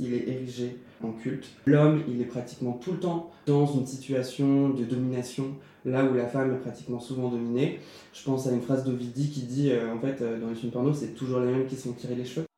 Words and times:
il 0.00 0.14
est 0.14 0.28
érigé 0.28 0.76
en 1.02 1.12
culte. 1.12 1.48
L'homme, 1.66 2.02
il 2.08 2.20
est 2.20 2.26
pratiquement 2.26 2.72
tout 2.72 2.92
le 2.92 3.00
temps 3.00 3.30
dans 3.46 3.66
une 3.66 3.86
situation 3.86 4.70
de 4.70 4.84
domination, 4.84 5.54
là 5.84 6.04
où 6.04 6.14
la 6.14 6.26
femme 6.26 6.54
est 6.54 6.58
pratiquement 6.58 7.00
souvent 7.00 7.28
dominée. 7.28 7.80
Je 8.12 8.22
pense 8.24 8.46
à 8.46 8.52
une 8.52 8.62
phrase 8.62 8.84
d'Ovidie 8.84 9.30
qui 9.30 9.42
dit, 9.42 9.70
euh, 9.70 9.94
en 9.94 9.98
fait, 9.98 10.20
euh, 10.20 10.38
dans 10.38 10.48
les 10.48 10.54
films 10.54 10.72
porno, 10.72 10.92
c'est 10.92 11.14
toujours 11.14 11.40
les 11.40 11.52
mêmes 11.52 11.66
qui 11.66 11.76
sont 11.76 11.92
tirés 11.92 12.14
les 12.14 12.24
cheveux. 12.24 12.49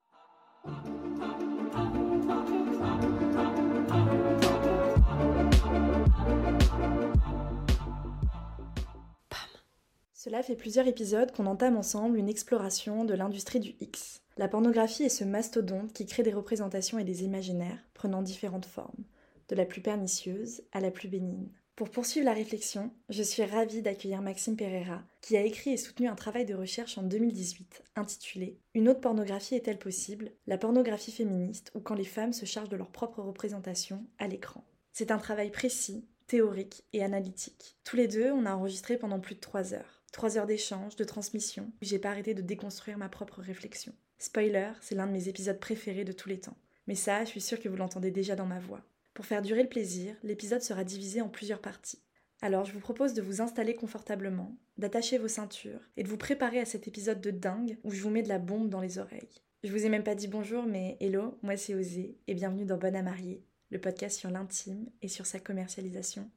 Cela 10.43 10.57
fait 10.57 10.61
plusieurs 10.61 10.89
épisodes 10.89 11.31
qu'on 11.31 11.47
entame 11.47 11.77
ensemble 11.77 12.19
une 12.19 12.29
exploration 12.29 13.05
de 13.05 13.15
l'industrie 13.15 13.61
du 13.61 13.77
X. 13.79 14.23
La 14.37 14.49
pornographie 14.49 15.05
est 15.05 15.09
ce 15.09 15.23
mastodonte 15.23 15.93
qui 15.93 16.05
crée 16.05 16.25
des 16.25 16.33
représentations 16.33 16.99
et 16.99 17.05
des 17.05 17.23
imaginaires 17.23 17.79
prenant 17.95 18.23
différentes 18.23 18.67
formes, 18.67 19.05
de 19.49 19.55
la 19.55 19.65
plus 19.65 19.81
pernicieuse 19.81 20.65
à 20.73 20.81
la 20.81 20.91
plus 20.91 21.07
bénigne. 21.07 21.53
Pour 21.77 21.91
poursuivre 21.91 22.27
la 22.27 22.33
réflexion, 22.33 22.91
je 23.09 23.23
suis 23.23 23.45
ravie 23.45 23.83
d'accueillir 23.83 24.21
Maxime 24.21 24.57
Pereira, 24.57 25.05
qui 25.21 25.37
a 25.37 25.43
écrit 25.43 25.75
et 25.75 25.77
soutenu 25.77 26.09
un 26.09 26.17
travail 26.17 26.45
de 26.45 26.55
recherche 26.55 26.99
en 26.99 27.05
2018 27.05 27.85
intitulé 27.95 28.59
Une 28.75 28.89
autre 28.89 29.01
pornographie 29.01 29.55
est-elle 29.55 29.79
possible? 29.79 30.33
La 30.49 30.59
pornographie 30.59 31.13
féministe 31.13 31.71
ou 31.77 31.79
quand 31.79 31.95
les 31.95 32.05
femmes 32.05 32.33
se 32.33 32.47
chargent 32.47 32.69
de 32.69 32.77
leur 32.77 32.91
propre 32.91 33.23
représentation 33.23 34.05
à 34.19 34.27
l'écran. 34.27 34.65
C'est 34.93 35.13
un 35.13 35.19
travail 35.19 35.53
précis, 35.53 36.05
théorique 36.27 36.83
et 36.93 37.05
analytique. 37.05 37.77
Tous 37.85 37.95
les 37.95 38.09
deux, 38.09 38.33
on 38.33 38.45
a 38.45 38.55
enregistré 38.57 38.97
pendant 38.97 39.21
plus 39.21 39.37
de 39.37 39.41
trois 39.41 39.73
heures. 39.73 40.02
Trois 40.13 40.37
heures 40.37 40.47
d'échange, 40.47 40.95
de 40.97 41.05
transmission, 41.05 41.73
j'ai 41.81 41.99
pas 41.99 42.11
arrêté 42.11 42.35
de 42.35 42.43
déconstruire 42.43 42.99
ma 42.99 43.09
propre 43.09 43.41
réflexion. 43.41 43.95
Spoiler, 44.19 44.71
c'est 44.83 44.95
l'un 44.95 45.07
de 45.07 45.13
mes 45.13 45.29
épisodes 45.29 45.59
préférés 45.59 46.05
de 46.05 46.13
tous 46.13 46.29
les 46.29 46.39
temps. 46.39 46.57
Mais 46.87 46.95
ça, 46.95 47.25
je 47.25 47.31
suis 47.31 47.41
sûre 47.41 47.59
que 47.59 47.69
vous 47.69 47.77
l'entendez 47.77 48.11
déjà 48.11 48.37
dans 48.37 48.47
ma 48.47 48.61
voix. 48.61 48.83
Pour 49.15 49.25
faire 49.25 49.43
durer 49.43 49.63
le 49.63 49.69
plaisir, 49.69 50.15
l'épisode 50.23 50.63
sera 50.63 50.85
divisé 50.85 51.23
en 51.23 51.29
plusieurs 51.29 51.61
parties. 51.61 52.03
Alors 52.43 52.65
je 52.65 52.73
vous 52.73 52.81
propose 52.81 53.15
de 53.15 53.23
vous 53.23 53.41
installer 53.41 53.75
confortablement, 53.75 54.57
d'attacher 54.77 55.17
vos 55.17 55.29
ceintures 55.29 55.81
et 55.97 56.03
de 56.03 56.09
vous 56.09 56.17
préparer 56.17 56.59
à 56.59 56.65
cet 56.67 56.89
épisode 56.89 57.21
de 57.21 57.31
dingue 57.31 57.79
où 57.83 57.91
je 57.93 58.03
vous 58.03 58.11
mets 58.11 58.23
de 58.23 58.29
la 58.29 58.39
bombe 58.39 58.69
dans 58.69 58.81
les 58.81 58.99
oreilles. 58.99 59.43
Je 59.65 59.71
vous 59.71 59.87
ai 59.87 59.89
même 59.89 60.03
pas 60.03 60.17
dit 60.17 60.29
bonjour, 60.29 60.65
mais 60.65 60.97
hello, 61.01 61.39
moi 61.43 61.57
c'est 61.57 61.75
Osé 61.75 62.19
et 62.27 62.35
bienvenue 62.35 62.65
dans 62.65 62.79
Bonne 62.79 62.97
à 62.97 63.03
marier, 63.03 63.45
le 63.71 63.81
podcast 63.81 64.19
sur 64.19 64.31
l'intime 64.31 64.91
et 65.03 65.09
sur 65.09 65.25
sa 65.25 65.39
commercialisation. 65.39 66.29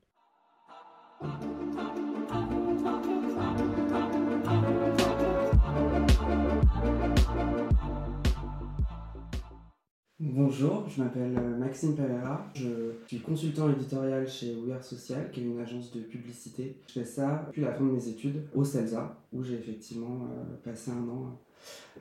Bonjour, 10.28 10.90
je 10.90 11.04
m'appelle 11.04 11.38
euh, 11.38 11.56
Maxime 11.56 11.96
Pereira, 11.96 12.48
je 12.56 12.96
suis 13.06 13.20
consultant 13.20 13.72
éditorial 13.72 14.28
chez 14.28 14.56
We 14.56 14.84
Social, 14.84 15.30
qui 15.30 15.42
est 15.42 15.44
une 15.44 15.60
agence 15.60 15.92
de 15.92 16.00
publicité. 16.00 16.78
Je 16.88 16.94
fais 16.94 17.06
ça 17.06 17.44
depuis 17.46 17.62
la 17.62 17.72
fin 17.72 17.84
de 17.84 17.92
mes 17.92 18.08
études 18.08 18.42
au 18.56 18.64
CELSA, 18.64 19.16
où 19.32 19.44
j'ai 19.44 19.54
effectivement 19.54 20.26
euh, 20.26 20.56
passé 20.64 20.90
un 20.90 21.08
an 21.10 21.38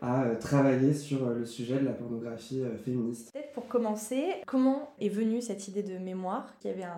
à 0.01 0.25
euh, 0.25 0.39
travailler 0.39 0.95
sur 0.95 1.29
le 1.29 1.45
sujet 1.45 1.79
de 1.79 1.85
la 1.85 1.93
pornographie 1.93 2.63
féministe. 2.83 3.31
Peut-être 3.31 3.53
pour 3.53 3.69
commencer, 3.69 4.25
comment 4.47 4.95
est 4.99 5.11
venue 5.11 5.43
cette 5.43 5.69
idée 5.69 5.83
de 5.83 5.99
mémoire, 5.99 6.57
qui 6.61 6.69
avait 6.71 6.89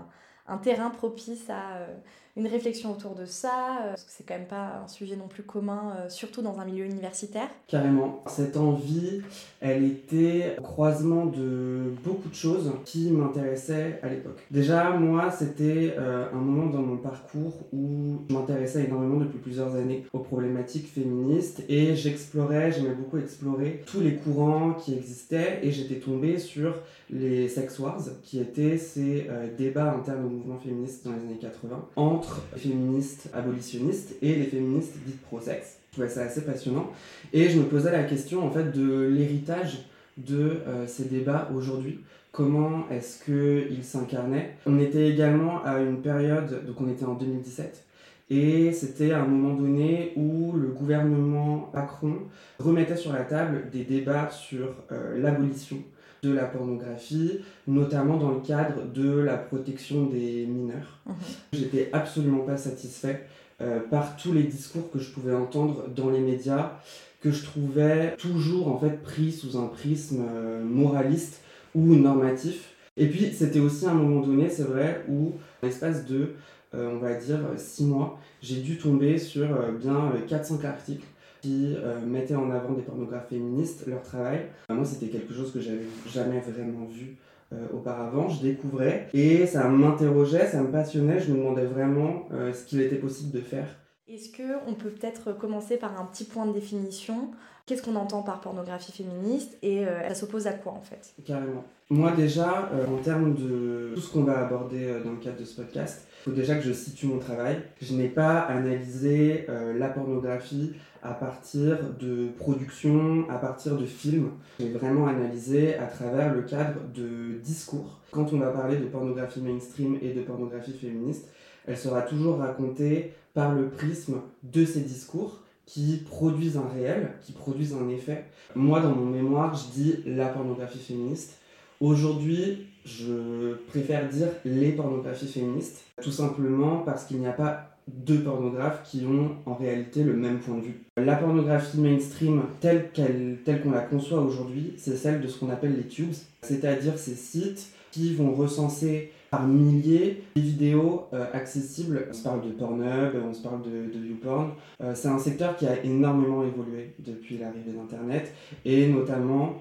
un, 0.47 0.59
terrain 0.59 0.91
propice 0.91 1.51
à 1.51 1.89
une 2.37 2.47
réflexion 2.47 2.93
autour 2.93 3.15
de 3.15 3.25
ça, 3.25 3.79
euh, 3.83 3.89
parce 3.91 4.05
que 4.05 4.11
c'est 4.11 4.25
quand 4.25 4.35
même 4.35 4.47
pas 4.47 4.83
un 4.85 4.89
sujet 4.89 5.17
non 5.17 5.27
plus 5.27 5.43
commun, 5.43 5.95
euh, 5.99 6.09
surtout 6.11 6.43
dans 6.43 6.59
un 6.61 6.67
milieu 6.67 6.85
universitaire. 6.85 7.49
Carrément. 7.67 8.23
Cette 8.27 8.59
envie, 8.59 9.23
elle 9.61 9.85
était 9.85 10.57
au 10.59 10.63
croisement 10.63 11.25
de 11.27 11.95
beaucoup 12.05 12.29
de 12.29 12.35
choses 12.35 12.71
qui 12.85 13.11
m'intéressaient 13.11 14.01
à 14.03 14.09
l'époque. 14.09 14.45
Déjà, 14.51 14.91
moi, 14.91 15.31
c'était 15.31 15.97
un 15.99 16.37
moment 16.37 16.67
dans 16.67 16.83
mon 16.83 16.97
parcours 16.97 17.55
où 17.73 18.19
je 18.29 18.35
m'intéressais 18.35 18.85
énormément 18.85 19.19
depuis 19.19 19.39
plusieurs 19.39 19.75
années 19.75 20.07
aux 20.13 20.19
problématiques 20.19 20.89
féministes 20.89 21.63
et 21.69 21.97
j'explorais, 21.97 22.73
j'aimais 22.73 22.95
beaucoup 22.95 23.19
explorer 23.19 23.83
tous 23.87 24.01
les 24.01 24.17
courants 24.17 24.75
qui 24.75 24.95
existaient 24.95 25.61
et 25.63 25.71
j'étais 25.71 25.97
tombée 25.97 26.39
sur 26.39 26.75
les 27.11 27.49
sex 27.49 27.79
wars, 27.79 28.03
qui 28.23 28.41
étaient 28.41 28.79
ces 28.79 29.29
débats 29.57 29.93
internes 29.93 30.29
mouvement 30.29 30.59
féministe 30.59 31.05
dans 31.05 31.13
les 31.13 31.21
années 31.21 31.39
80 31.41 31.89
entre 31.97 32.26
les 32.55 32.61
féministes 32.61 33.29
abolitionnistes 33.35 34.17
et 34.23 34.35
les 34.35 34.45
féministes 34.45 34.95
dites 35.05 35.21
pro-sexe. 35.23 35.79
Je 35.91 35.93
trouvais 35.93 36.09
ça 36.09 36.23
assez 36.23 36.45
passionnant. 36.45 36.91
Et 37.33 37.49
je 37.49 37.59
me 37.59 37.65
posais 37.65 37.91
la 37.91 38.05
question 38.05 38.45
en 38.47 38.51
fait 38.51 38.71
de 38.71 39.07
l'héritage 39.07 39.87
de 40.17 40.61
euh, 40.67 40.87
ces 40.87 41.05
débats 41.05 41.51
aujourd'hui. 41.55 42.01
Comment 42.33 42.87
est-ce 42.91 43.25
qu'ils 43.25 43.85
s'incarnaient? 43.85 44.57
On 44.67 44.79
était 44.79 45.09
également 45.09 45.65
à 45.65 45.81
une 45.81 46.03
période, 46.03 46.67
donc 46.67 46.81
on 46.81 46.89
était 46.89 47.07
en 47.07 47.15
2017, 47.15 47.87
et 48.29 48.73
c'était 48.73 49.13
à 49.13 49.23
un 49.23 49.27
moment 49.27 49.55
donné 49.55 50.13
où 50.17 50.53
le 50.53 50.69
gouvernement 50.69 51.71
Macron 51.73 52.17
remettait 52.59 52.97
sur 52.97 53.13
la 53.13 53.25
table 53.25 53.71
des 53.73 53.85
débats 53.85 54.31
sur 54.31 54.75
euh, 54.93 55.19
l'abolition 55.19 55.79
de 56.23 56.33
la 56.33 56.45
pornographie, 56.45 57.41
notamment 57.67 58.17
dans 58.17 58.31
le 58.31 58.41
cadre 58.41 58.83
de 58.93 59.11
la 59.19 59.37
protection 59.37 60.07
des 60.07 60.47
mineurs. 60.47 61.01
Mhm. 61.07 61.15
J'étais 61.53 61.91
absolument 61.93 62.45
pas 62.45 62.57
satisfait 62.57 63.27
euh, 63.61 63.81
par 63.91 64.17
tous 64.17 64.33
les 64.33 64.43
discours 64.43 64.91
que 64.91 64.99
je 64.99 65.11
pouvais 65.11 65.35
entendre 65.35 65.89
dans 65.95 66.11
les 66.11 66.21
médias, 66.21 66.73
que 67.21 67.31
je 67.31 67.45
trouvais 67.45 68.15
toujours 68.17 68.69
en 68.69 68.79
fait 68.79 69.03
pris 69.03 69.33
sous 69.33 69.59
un 69.59 69.67
prisme 69.67 70.25
euh, 70.29 70.63
moraliste 70.63 71.41
ou 71.75 71.95
normatif. 71.95 72.75
Et 72.97 73.07
puis 73.07 73.33
c'était 73.33 73.61
aussi 73.61 73.87
un 73.87 73.95
moment 73.95 74.21
donné, 74.21 74.49
c'est 74.49 74.65
vrai, 74.65 75.05
où 75.09 75.35
l'espace 75.63 76.07
de, 76.07 76.35
euh, 76.75 76.91
on 76.95 76.99
va 76.99 77.15
dire, 77.15 77.41
six 77.57 77.85
mois, 77.85 78.19
j'ai 78.43 78.61
dû 78.61 78.79
tomber 78.79 79.19
sur 79.19 79.49
bien 79.81 80.13
400 80.29 80.61
articles 80.65 81.07
qui 81.47 81.77
euh, 81.77 82.01
mettaient 82.05 82.35
en 82.35 82.51
avant 82.51 82.73
des 82.73 82.83
pornographes 82.83 83.29
féministes, 83.29 83.87
leur 83.87 84.03
travail. 84.03 84.47
moi, 84.69 84.85
c'était 84.85 85.07
quelque 85.07 85.33
chose 85.33 85.53
que 85.53 85.61
j'avais 85.61 85.87
jamais 86.09 86.41
vraiment 86.41 86.87
vu 86.87 87.17
euh, 87.53 87.67
auparavant. 87.73 88.29
Je 88.29 88.43
découvrais 88.43 89.09
et 89.15 89.47
ça 89.47 89.69
m'interrogeait, 89.69 90.47
ça 90.49 90.61
me 90.61 90.73
passionnait. 90.73 91.21
Je 91.21 91.33
me 91.33 91.39
demandais 91.39 91.67
vraiment 91.67 92.25
euh, 92.33 92.53
ce 92.53 92.65
qu'il 92.65 92.81
était 92.81 92.97
possible 92.97 93.31
de 93.31 93.41
faire. 93.41 93.69
Est-ce 94.09 94.31
qu'on 94.37 94.75
peut 94.75 94.91
peut-être 94.91 95.37
commencer 95.37 95.77
par 95.77 96.01
un 96.01 96.05
petit 96.05 96.25
point 96.25 96.47
de 96.47 96.53
définition? 96.53 97.31
Qu'est-ce 97.67 97.83
qu'on 97.83 97.97
entend 97.97 98.23
par 98.23 98.41
pornographie 98.41 98.93
féministe 98.93 99.59
et 99.63 99.85
ça 100.07 100.15
s'oppose 100.15 100.47
à 100.47 100.53
quoi 100.53 100.71
en 100.71 100.81
fait? 100.81 101.13
Carrément. 101.25 101.65
Moi 101.91 102.13
déjà, 102.13 102.71
en 102.89 103.03
termes 103.03 103.35
de 103.35 103.91
tout 103.97 104.01
ce 104.01 104.13
qu'on 104.13 104.23
va 104.23 104.47
aborder 104.47 105.01
dans 105.05 105.11
le 105.11 105.17
cadre 105.17 105.41
de 105.41 105.45
ce 105.45 105.61
podcast, 105.61 106.07
faut 106.27 106.33
déjà 106.33 106.57
que 106.57 106.63
je 106.63 106.73
situe 106.73 107.07
mon 107.07 107.21
travail. 107.21 107.57
Je 107.81 107.95
n'ai 107.95 108.09
pas 108.09 108.41
analysé 108.41 109.47
la 109.79 109.89
pornographie 109.89 110.73
à 111.01 111.15
partir 111.15 111.79
de 112.01 112.31
productions, 112.37 113.31
à 113.31 113.39
partir 113.39 113.77
de 113.77 113.87
films. 113.87 114.31
J'ai 114.59 114.71
vraiment 114.71 115.07
analysé 115.07 115.77
à 115.77 115.87
travers 115.87 116.35
le 116.35 116.43
cadre 116.43 116.81
de 116.93 117.39
discours. 117.45 118.01
Quand 118.11 118.33
on 118.33 118.39
va 118.39 118.49
parler 118.49 118.77
de 118.77 118.87
pornographie 118.87 119.41
mainstream 119.41 119.99
et 120.03 120.15
de 120.15 120.23
pornographie 120.23 120.73
féministe, 120.73 121.29
elle 121.65 121.77
sera 121.77 122.03
toujours 122.03 122.39
racontée 122.39 123.13
par 123.33 123.55
le 123.55 123.69
prisme 123.69 124.17
de 124.43 124.65
ces 124.65 124.81
discours 124.81 125.45
qui 125.65 126.03
produisent 126.09 126.57
un 126.57 126.69
réel, 126.75 127.13
qui 127.23 127.33
produisent 127.33 127.75
un 127.75 127.89
effet. 127.89 128.25
Moi, 128.57 128.81
dans 128.81 128.95
mon 128.95 129.07
mémoire, 129.07 129.55
je 129.55 129.81
dis 129.81 130.03
la 130.07 130.27
pornographie 130.27 130.79
féministe. 130.79 131.39
Aujourd'hui, 131.79 132.67
je 132.87 133.55
préfère 133.69 134.09
dire 134.09 134.29
les 134.45 134.73
pornographies 134.73 135.27
féministes, 135.27 135.85
tout 136.01 136.13
simplement 136.13 136.79
parce 136.79 137.05
qu'il 137.05 137.19
n'y 137.19 137.27
a 137.27 137.33
pas 137.33 137.77
deux 137.89 138.21
pornographes 138.21 138.83
qui 138.85 139.05
ont 139.07 139.37
en 139.45 139.55
réalité 139.55 140.03
le 140.03 140.15
même 140.15 140.39
point 140.39 140.57
de 140.57 140.63
vue. 140.63 140.81
La 140.97 141.17
pornographie 141.17 141.79
mainstream 141.79 142.43
telle 142.61 142.91
qu'elle 142.93 143.39
telle 143.45 143.63
qu'on 143.63 143.73
la 143.73 143.81
conçoit 143.81 144.21
aujourd'hui, 144.21 144.75
c'est 144.77 144.97
celle 144.97 145.21
de 145.21 145.29
ce 145.29 145.39
qu'on 145.39 145.51
appelle 145.51 145.77
les 145.77 145.87
tubes, 145.87 146.15
c'est-à-dire 146.43 146.99
ces 146.99 147.15
sites 147.15 147.69
qui 147.91 148.15
vont 148.15 148.33
recenser 148.33 149.13
par 149.31 149.47
milliers 149.47 150.23
des 150.37 150.43
vidéos 150.43 151.07
euh, 151.13 151.27
accessibles. 151.33 152.07
On 152.09 152.13
se 152.13 152.23
parle 152.23 152.43
de 152.43 152.51
Pornhub, 152.51 153.15
on 153.29 153.35
se 153.35 153.43
parle 153.43 153.63
de, 153.63 153.99
de 153.99 154.05
YouPorn. 154.05 154.51
Euh, 154.83 154.93
c'est 154.95 155.09
un 155.09 155.19
secteur 155.19 155.57
qui 155.57 155.67
a 155.67 155.83
énormément 155.83 156.45
évolué 156.45 156.95
depuis 157.01 157.39
l'arrivée 157.39 157.73
d'Internet 157.73 158.33
et 158.65 158.87
notamment 158.89 159.57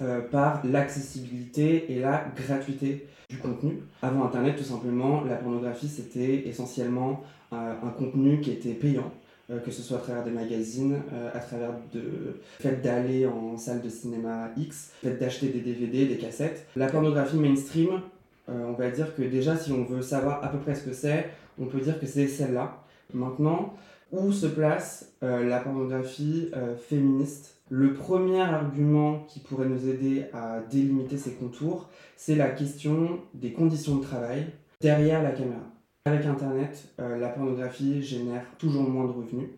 euh, 0.00 0.20
par 0.20 0.60
l'accessibilité 0.64 1.90
et 1.92 2.00
la 2.00 2.26
gratuité 2.36 3.06
du 3.30 3.38
contenu. 3.38 3.82
Avant 4.02 4.24
Internet, 4.24 4.56
tout 4.56 4.64
simplement, 4.64 5.24
la 5.24 5.36
pornographie, 5.36 5.88
c'était 5.88 6.46
essentiellement 6.46 7.22
euh, 7.52 7.72
un 7.82 7.90
contenu 7.90 8.40
qui 8.40 8.50
était 8.50 8.74
payant, 8.74 9.10
euh, 9.50 9.58
que 9.58 9.70
ce 9.70 9.82
soit 9.82 9.96
à 9.96 10.00
travers 10.00 10.24
des 10.24 10.30
magazines, 10.30 11.00
à 11.34 11.38
travers 11.38 11.70
le 11.94 12.40
fait 12.60 12.82
d'aller 12.82 13.26
en 13.26 13.56
salle 13.56 13.80
de 13.80 13.88
cinéma 13.88 14.50
X, 14.56 14.92
le 15.02 15.10
fait 15.10 15.16
d'acheter 15.16 15.48
des 15.48 15.60
DVD, 15.60 16.04
des 16.04 16.18
cassettes. 16.18 16.66
La 16.76 16.88
pornographie 16.88 17.36
mainstream, 17.36 18.02
on 18.48 18.72
va 18.72 18.90
dire 18.90 19.14
que 19.14 19.22
déjà, 19.22 19.56
si 19.56 19.72
on 19.72 19.84
veut 19.84 20.02
savoir 20.02 20.44
à 20.44 20.48
peu 20.48 20.58
près 20.58 20.74
ce 20.74 20.84
que 20.84 20.92
c'est, 20.92 21.30
on 21.58 21.66
peut 21.66 21.80
dire 21.80 21.98
que 21.98 22.06
c'est 22.06 22.28
celle-là. 22.28 22.82
Maintenant, 23.14 23.74
où 24.16 24.32
se 24.32 24.46
place 24.46 25.12
la 25.22 25.60
pornographie 25.60 26.50
féministe 26.88 27.56
le 27.68 27.94
premier 27.94 28.42
argument 28.42 29.24
qui 29.28 29.40
pourrait 29.40 29.68
nous 29.68 29.88
aider 29.88 30.26
à 30.32 30.60
délimiter 30.60 31.16
ces 31.16 31.32
contours, 31.32 31.88
c'est 32.16 32.36
la 32.36 32.48
question 32.48 33.20
des 33.34 33.52
conditions 33.52 33.96
de 33.96 34.04
travail 34.04 34.46
derrière 34.80 35.22
la 35.22 35.32
caméra. 35.32 35.62
Avec 36.04 36.24
Internet, 36.26 36.88
euh, 37.00 37.18
la 37.18 37.28
pornographie 37.28 38.02
génère 38.02 38.44
toujours 38.58 38.88
moins 38.88 39.06
de 39.06 39.10
revenus. 39.10 39.48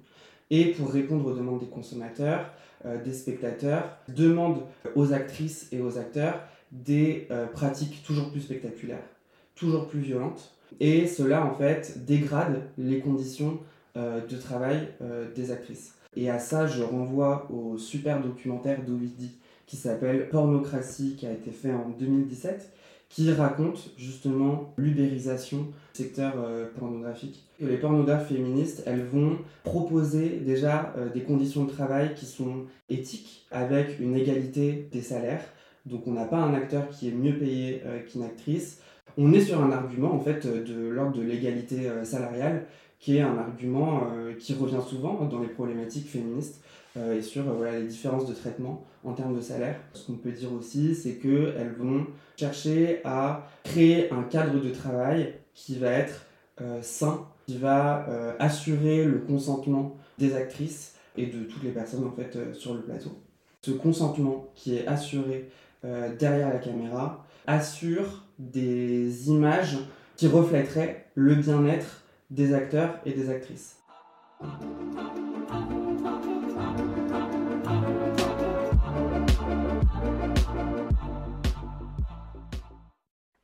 Et 0.48 0.72
pour 0.72 0.90
répondre 0.90 1.26
aux 1.26 1.34
demandes 1.34 1.60
des 1.60 1.66
consommateurs, 1.66 2.50
euh, 2.86 3.02
des 3.02 3.12
spectateurs, 3.12 3.98
demande 4.08 4.62
aux 4.94 5.12
actrices 5.12 5.68
et 5.72 5.82
aux 5.82 5.98
acteurs 5.98 6.40
des 6.72 7.26
euh, 7.30 7.46
pratiques 7.46 8.02
toujours 8.06 8.30
plus 8.30 8.40
spectaculaires, 8.40 9.04
toujours 9.54 9.88
plus 9.88 10.00
violentes. 10.00 10.54
Et 10.80 11.06
cela, 11.06 11.44
en 11.44 11.54
fait, 11.54 12.06
dégrade 12.06 12.62
les 12.78 13.00
conditions 13.00 13.58
de 13.98 14.36
travail 14.36 14.88
des 15.34 15.50
actrices. 15.50 15.94
Et 16.16 16.30
à 16.30 16.38
ça, 16.38 16.66
je 16.66 16.82
renvoie 16.82 17.48
au 17.50 17.78
super 17.78 18.20
documentaire 18.22 18.82
d'Ovidi 18.84 19.38
qui 19.66 19.76
s'appelle 19.76 20.28
Pornocratie, 20.30 21.14
qui 21.16 21.26
a 21.26 21.32
été 21.32 21.50
fait 21.50 21.72
en 21.72 21.90
2017, 21.90 22.72
qui 23.10 23.32
raconte 23.32 23.90
justement 23.96 24.74
l'ubérisation 24.76 25.58
du 25.58 26.04
secteur 26.04 26.34
euh, 26.38 26.66
pornographique. 26.78 27.44
les 27.60 27.76
pornographes 27.76 28.28
féministes, 28.28 28.82
elles 28.86 29.04
vont 29.04 29.38
proposer 29.64 30.40
déjà 30.40 30.94
euh, 30.96 31.10
des 31.10 31.22
conditions 31.22 31.64
de 31.64 31.70
travail 31.70 32.14
qui 32.14 32.26
sont 32.26 32.64
éthiques, 32.88 33.46
avec 33.50 33.98
une 34.00 34.16
égalité 34.16 34.88
des 34.90 35.02
salaires. 35.02 35.44
Donc 35.86 36.06
on 36.06 36.12
n'a 36.12 36.24
pas 36.24 36.38
un 36.38 36.54
acteur 36.54 36.88
qui 36.88 37.08
est 37.08 37.12
mieux 37.12 37.38
payé 37.38 37.82
euh, 37.86 38.00
qu'une 38.00 38.22
actrice. 38.22 38.80
On 39.16 39.32
est 39.32 39.40
sur 39.40 39.62
un 39.62 39.72
argument 39.72 40.14
en 40.14 40.20
fait 40.20 40.46
de 40.46 40.88
l'ordre 40.88 41.16
de 41.16 41.22
l'égalité 41.22 41.90
salariale 42.04 42.66
qui 42.98 43.16
est 43.16 43.20
un 43.20 43.38
argument 43.38 44.02
euh, 44.12 44.34
qui 44.34 44.54
revient 44.54 44.80
souvent 44.86 45.24
dans 45.24 45.40
les 45.40 45.48
problématiques 45.48 46.08
féministes 46.08 46.62
euh, 46.96 47.16
et 47.16 47.22
sur 47.22 47.44
euh, 47.48 47.78
les 47.78 47.86
différences 47.86 48.26
de 48.26 48.34
traitement 48.34 48.84
en 49.04 49.12
termes 49.12 49.36
de 49.36 49.40
salaire. 49.40 49.76
Ce 49.92 50.06
qu'on 50.06 50.14
peut 50.14 50.32
dire 50.32 50.52
aussi, 50.52 50.94
c'est 50.94 51.14
qu'elles 51.14 51.74
vont 51.78 52.06
chercher 52.36 53.00
à 53.04 53.48
créer 53.62 54.12
un 54.12 54.22
cadre 54.24 54.60
de 54.60 54.70
travail 54.70 55.34
qui 55.54 55.78
va 55.78 55.90
être 55.90 56.24
sain, 56.82 57.24
qui 57.46 57.56
va 57.56 58.04
assurer 58.40 59.04
le 59.04 59.18
consentement 59.18 59.96
des 60.18 60.34
actrices 60.34 60.96
et 61.16 61.26
de 61.26 61.44
toutes 61.44 61.62
les 61.62 61.70
personnes 61.70 62.04
en 62.04 62.10
fait 62.10 62.52
sur 62.52 62.74
le 62.74 62.80
plateau. 62.80 63.10
Ce 63.62 63.70
consentement 63.70 64.48
qui 64.56 64.76
est 64.76 64.86
assuré 64.88 65.48
derrière 65.84 66.48
la 66.48 66.58
caméra 66.58 67.24
assure 67.46 68.24
des 68.40 69.28
images 69.28 69.78
qui 70.16 70.26
reflèteraient 70.26 71.06
le 71.14 71.36
bien-être 71.36 72.02
des 72.30 72.52
acteurs 72.52 73.00
et 73.06 73.12
des 73.12 73.30
actrices. 73.30 73.76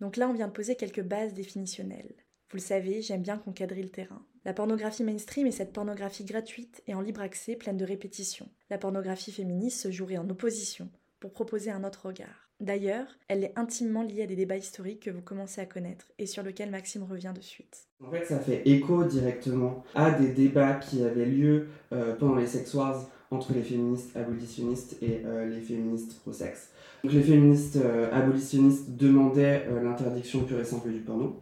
Donc 0.00 0.18
là, 0.18 0.28
on 0.28 0.34
vient 0.34 0.48
de 0.48 0.52
poser 0.52 0.76
quelques 0.76 1.02
bases 1.02 1.32
définitionnelles. 1.32 2.14
Vous 2.50 2.58
le 2.58 2.62
savez, 2.62 3.00
j'aime 3.00 3.22
bien 3.22 3.38
qu'on 3.38 3.52
quadrille 3.52 3.84
le 3.84 3.88
terrain. 3.88 4.24
La 4.44 4.52
pornographie 4.52 5.02
mainstream 5.02 5.46
est 5.46 5.50
cette 5.50 5.72
pornographie 5.72 6.24
gratuite 6.24 6.82
et 6.86 6.94
en 6.94 7.00
libre 7.00 7.22
accès, 7.22 7.56
pleine 7.56 7.78
de 7.78 7.86
répétitions. 7.86 8.50
La 8.68 8.76
pornographie 8.76 9.32
féministe 9.32 9.80
se 9.80 9.90
jouerait 9.90 10.18
en 10.18 10.28
opposition, 10.28 10.90
pour 11.20 11.32
proposer 11.32 11.70
un 11.70 11.84
autre 11.84 12.06
regard. 12.06 12.43
D'ailleurs, 12.60 13.06
elle 13.28 13.42
est 13.42 13.52
intimement 13.56 14.02
liée 14.02 14.22
à 14.22 14.26
des 14.26 14.36
débats 14.36 14.56
historiques 14.56 15.00
que 15.00 15.10
vous 15.10 15.20
commencez 15.20 15.60
à 15.60 15.66
connaître 15.66 16.06
et 16.18 16.26
sur 16.26 16.42
lesquels 16.42 16.70
Maxime 16.70 17.02
revient 17.02 17.32
de 17.34 17.42
suite. 17.42 17.88
En 18.02 18.10
fait, 18.10 18.24
ça 18.24 18.38
fait 18.38 18.62
écho 18.64 19.04
directement 19.04 19.82
à 19.94 20.12
des 20.12 20.28
débats 20.28 20.74
qui 20.74 21.02
avaient 21.02 21.26
lieu 21.26 21.66
euh, 21.92 22.14
pendant 22.14 22.36
les 22.36 22.46
sex 22.46 22.72
wars 22.74 23.08
entre 23.30 23.52
les 23.52 23.62
féministes 23.62 24.16
abolitionnistes 24.16 24.96
et 25.02 25.22
euh, 25.24 25.48
les 25.48 25.60
féministes 25.60 26.20
pro-sexe. 26.20 26.70
Les 27.02 27.22
féministes 27.22 27.76
euh, 27.76 28.12
abolitionnistes 28.12 28.96
demandaient 28.96 29.66
l'interdiction 29.82 30.44
pure 30.44 30.60
et 30.60 30.64
simple 30.64 30.90
du 30.90 31.00
porno. 31.00 31.40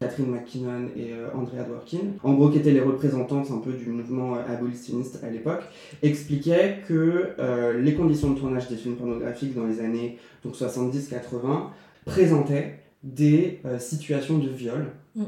Catherine 0.00 0.30
McKinnon 0.30 0.88
et 0.96 1.12
euh, 1.12 1.26
Andrea 1.34 1.64
Dworkin, 1.64 2.12
en 2.22 2.34
gros 2.34 2.50
qui 2.50 2.58
étaient 2.58 2.70
les 2.70 2.80
représentantes 2.80 3.50
un 3.50 3.58
peu 3.58 3.72
du 3.72 3.86
mouvement 3.86 4.36
euh, 4.36 4.42
abolitionniste 4.48 5.18
à 5.24 5.30
l'époque, 5.30 5.62
expliquaient 6.02 6.78
que 6.86 7.30
euh, 7.38 7.80
les 7.80 7.94
conditions 7.94 8.30
de 8.30 8.38
tournage 8.38 8.68
des 8.68 8.76
films 8.76 8.94
pornographiques 8.94 9.56
dans 9.56 9.66
les 9.66 9.80
années 9.80 10.18
70-80 10.46 11.70
présentaient 12.04 12.78
des 13.02 13.60
situations 13.78 14.38
de 14.38 14.48
viol 14.48 14.86
mm, 15.14 15.24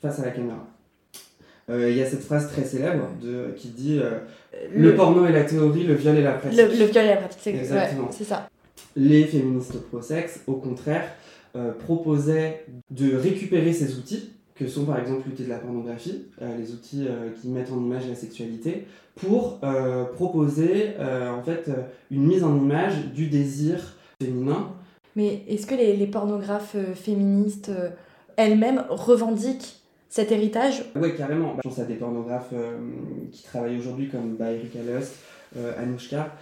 face 0.00 0.18
à 0.18 0.24
la 0.24 0.30
caméra. 0.30 0.66
Il 1.68 1.96
y 1.96 2.02
a 2.02 2.06
cette 2.06 2.22
phrase 2.22 2.50
très 2.50 2.64
célèbre 2.64 3.08
de, 3.22 3.54
qui 3.56 3.68
dit 3.68 4.00
le, 4.74 4.94
porno 4.94 5.24
est 5.24 5.32
la 5.32 5.44
théorie, 5.44 5.84
le 5.84 5.94
viol 5.94 6.16
est 6.16 6.22
la 6.22 6.32
pratique. 6.32 6.58
Le, 6.58 6.66
viol 6.66 7.04
est 7.04 7.14
la 7.14 7.16
pratique, 7.16 7.54
Exactement. 7.54 8.08
c'est 8.10 8.24
ça. 8.24 8.48
Les 8.96 9.24
féministes 9.24 9.80
pro-sexe, 9.88 10.40
au 10.46 10.54
contraire, 10.54 11.04
euh, 11.54 11.72
proposait 11.72 12.66
de 12.90 13.16
récupérer 13.16 13.72
ces 13.72 13.98
outils, 13.98 14.30
que 14.54 14.66
sont 14.66 14.84
par 14.84 14.98
exemple 14.98 15.28
l'outil 15.28 15.44
de 15.44 15.48
la 15.48 15.58
pornographie, 15.58 16.26
euh, 16.40 16.56
les 16.58 16.72
outils 16.72 17.06
euh, 17.08 17.30
qui 17.40 17.48
mettent 17.48 17.72
en 17.72 17.78
image 17.78 18.08
la 18.08 18.14
sexualité, 18.14 18.86
pour 19.16 19.60
proposer 20.14 20.94
en 20.98 21.42
fait 21.42 21.70
une 22.10 22.26
mise 22.26 22.42
en 22.42 22.56
image 22.56 23.08
du 23.14 23.26
désir 23.26 23.98
féminin. 24.18 24.70
Mais 25.16 25.42
est-ce 25.48 25.66
que 25.66 25.74
les, 25.74 25.94
les 25.94 26.06
pornographes 26.06 26.76
féministes 26.94 27.70
elles-mêmes 28.38 28.84
revendiquent 28.88 29.82
cet 30.08 30.32
héritage? 30.32 30.86
Oui, 30.96 31.14
carrément. 31.14 31.56
Je 31.56 31.68
pense 31.68 31.78
à 31.78 31.84
des 31.84 31.96
pornographes 31.96 32.54
qui 33.32 33.42
travaillent 33.42 33.78
aujourd'hui 33.78 34.08
comme 34.08 34.36
bah, 34.36 34.50
Erika 34.50 34.78
Lust, 34.78 35.16
Anouchka, 35.76 36.34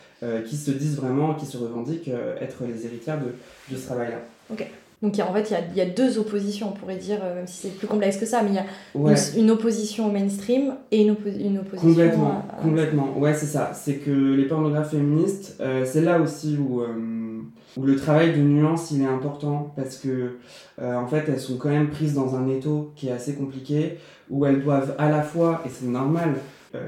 qui 0.47 0.57
se 0.57 0.71
disent 0.71 0.95
vraiment, 0.95 1.35
qui 1.35 1.47
se 1.47 1.57
revendiquent 1.57 2.13
être 2.41 2.63
les 2.69 2.87
héritières 2.87 3.19
de, 3.19 3.35
de 3.73 3.77
ce 3.77 3.87
travail-là. 3.87 4.21
Ok. 4.53 4.65
Donc 5.03 5.19
en 5.19 5.33
fait, 5.33 5.55
il 5.73 5.79
y 5.79 5.81
a, 5.81 5.87
deux 5.87 6.19
oppositions, 6.19 6.69
on 6.69 6.73
pourrait 6.73 6.97
dire, 6.97 7.21
euh, 7.23 7.37
même 7.37 7.47
si 7.47 7.69
c'est 7.69 7.75
plus 7.75 7.87
complexe 7.87 8.19
que 8.19 8.27
ça, 8.27 8.43
mais 8.43 8.51
il 8.51 8.55
y 8.55 8.59
a 8.59 9.17
une, 9.39 9.51
opposition 9.51 10.09
au 10.09 10.11
mainstream 10.11 10.75
et 10.91 11.01
une, 11.01 11.13
opposition 11.13 11.89
complètement, 11.89 12.45
Complètement, 12.61 13.19
ouais, 13.19 13.33
c'est 13.33 13.47
ça. 13.47 13.73
C'est 13.73 13.95
que 13.95 14.11
les 14.11 14.45
pornographes 14.45 14.91
féministes, 14.91 15.57
euh, 15.61 15.87
c'est 15.87 16.03
là 16.03 16.21
aussi 16.21 16.59
où, 16.59 16.83
euh, 16.83 17.41
où 17.79 17.83
le 17.85 17.97
travail 17.97 18.35
de 18.35 18.43
nuance, 18.43 18.91
il 18.91 19.01
est 19.01 19.07
important, 19.07 19.73
parce 19.75 19.97
que 19.97 20.37
en 20.83 21.07
fait, 21.07 21.25
elles 21.29 21.41
sont 21.41 21.57
quand 21.57 21.69
même 21.69 21.91
prises 21.91 22.15
dans 22.15 22.37
un 22.37 22.49
étau 22.49 22.93
qui 22.95 23.09
est 23.09 23.13
assez 23.13 23.35
compliqué, 23.35 23.99
où 24.29 24.45
elles 24.45 24.63
doivent 24.63 24.95
à 24.99 25.11
la 25.11 25.23
fois, 25.23 25.63
et 25.67 25.69
c'est 25.71 25.87
normal, 25.87 26.35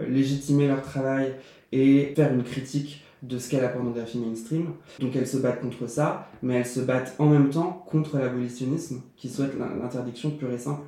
légitimer 0.08 0.68
leur 0.68 0.82
travail 0.82 1.32
et 1.72 2.12
faire 2.14 2.32
une 2.32 2.42
critique 2.42 3.04
de 3.22 3.38
ce 3.38 3.48
qu'est 3.48 3.60
la 3.60 3.68
pornographie 3.68 4.18
mainstream. 4.18 4.72
Donc 5.00 5.14
elles 5.16 5.26
se 5.26 5.36
battent 5.36 5.60
contre 5.60 5.86
ça, 5.88 6.28
mais 6.42 6.56
elles 6.56 6.66
se 6.66 6.80
battent 6.80 7.14
en 7.18 7.26
même 7.26 7.50
temps 7.50 7.84
contre 7.88 8.18
l'abolitionnisme, 8.18 9.00
qui 9.16 9.28
souhaite 9.28 9.52
l'interdiction 9.58 10.30
pure 10.30 10.50
et 10.52 10.58
simple 10.58 10.82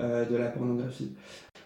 euh, 0.00 0.24
de 0.24 0.36
la 0.36 0.46
pornographie. 0.46 1.12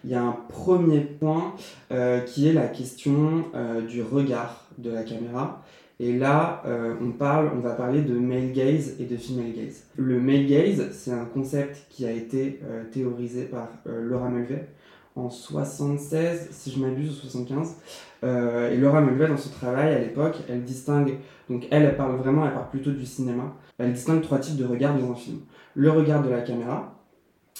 Il 0.03 0.09
y 0.09 0.15
a 0.15 0.21
un 0.21 0.35
premier 0.49 1.01
point 1.01 1.55
euh, 1.91 2.19
qui 2.21 2.47
est 2.47 2.53
la 2.53 2.67
question 2.67 3.45
euh, 3.55 3.81
du 3.81 4.01
regard 4.01 4.67
de 4.77 4.91
la 4.91 5.03
caméra. 5.03 5.63
Et 5.99 6.11
là, 6.17 6.61
on, 7.01 7.11
parle, 7.11 7.51
on 7.55 7.59
va 7.59 7.71
parler 7.71 8.01
de 8.01 8.19
male 8.19 8.51
gaze 8.51 8.99
et 8.99 9.05
de 9.05 9.15
female 9.15 9.53
gaze. 9.53 9.83
Le 9.95 10.19
male 10.19 10.45
gaze, 10.45 10.89
c'est 10.91 11.13
un 11.13 11.23
concept 11.23 11.85
qui 11.89 12.05
a 12.05 12.11
été 12.11 12.59
théorisé 12.91 13.45
par 13.45 13.69
Laura 13.85 14.27
Mulvey 14.27 14.67
en 15.15 15.29
76, 15.29 16.49
si 16.51 16.71
je 16.71 16.79
m'abuse, 16.79 17.11
ou 17.11 17.13
75. 17.13 17.75
Euh, 18.23 18.71
et 18.71 18.77
Laura 18.77 19.01
Mulvey, 19.01 19.27
dans 19.27 19.37
son 19.37 19.49
travail 19.49 19.93
à 19.93 19.99
l'époque, 19.99 20.37
elle 20.49 20.63
distingue, 20.63 21.17
donc 21.49 21.67
elle, 21.71 21.83
elle 21.83 21.95
parle 21.95 22.15
vraiment, 22.17 22.45
elle 22.45 22.53
parle 22.53 22.69
plutôt 22.69 22.91
du 22.91 23.05
cinéma, 23.05 23.55
elle 23.77 23.93
distingue 23.93 24.21
trois 24.21 24.39
types 24.39 24.57
de 24.57 24.65
regards 24.65 24.97
dans 24.97 25.11
un 25.11 25.15
film. 25.15 25.39
Le 25.73 25.91
regard 25.91 26.23
de 26.23 26.29
la 26.29 26.41
caméra, 26.41 26.99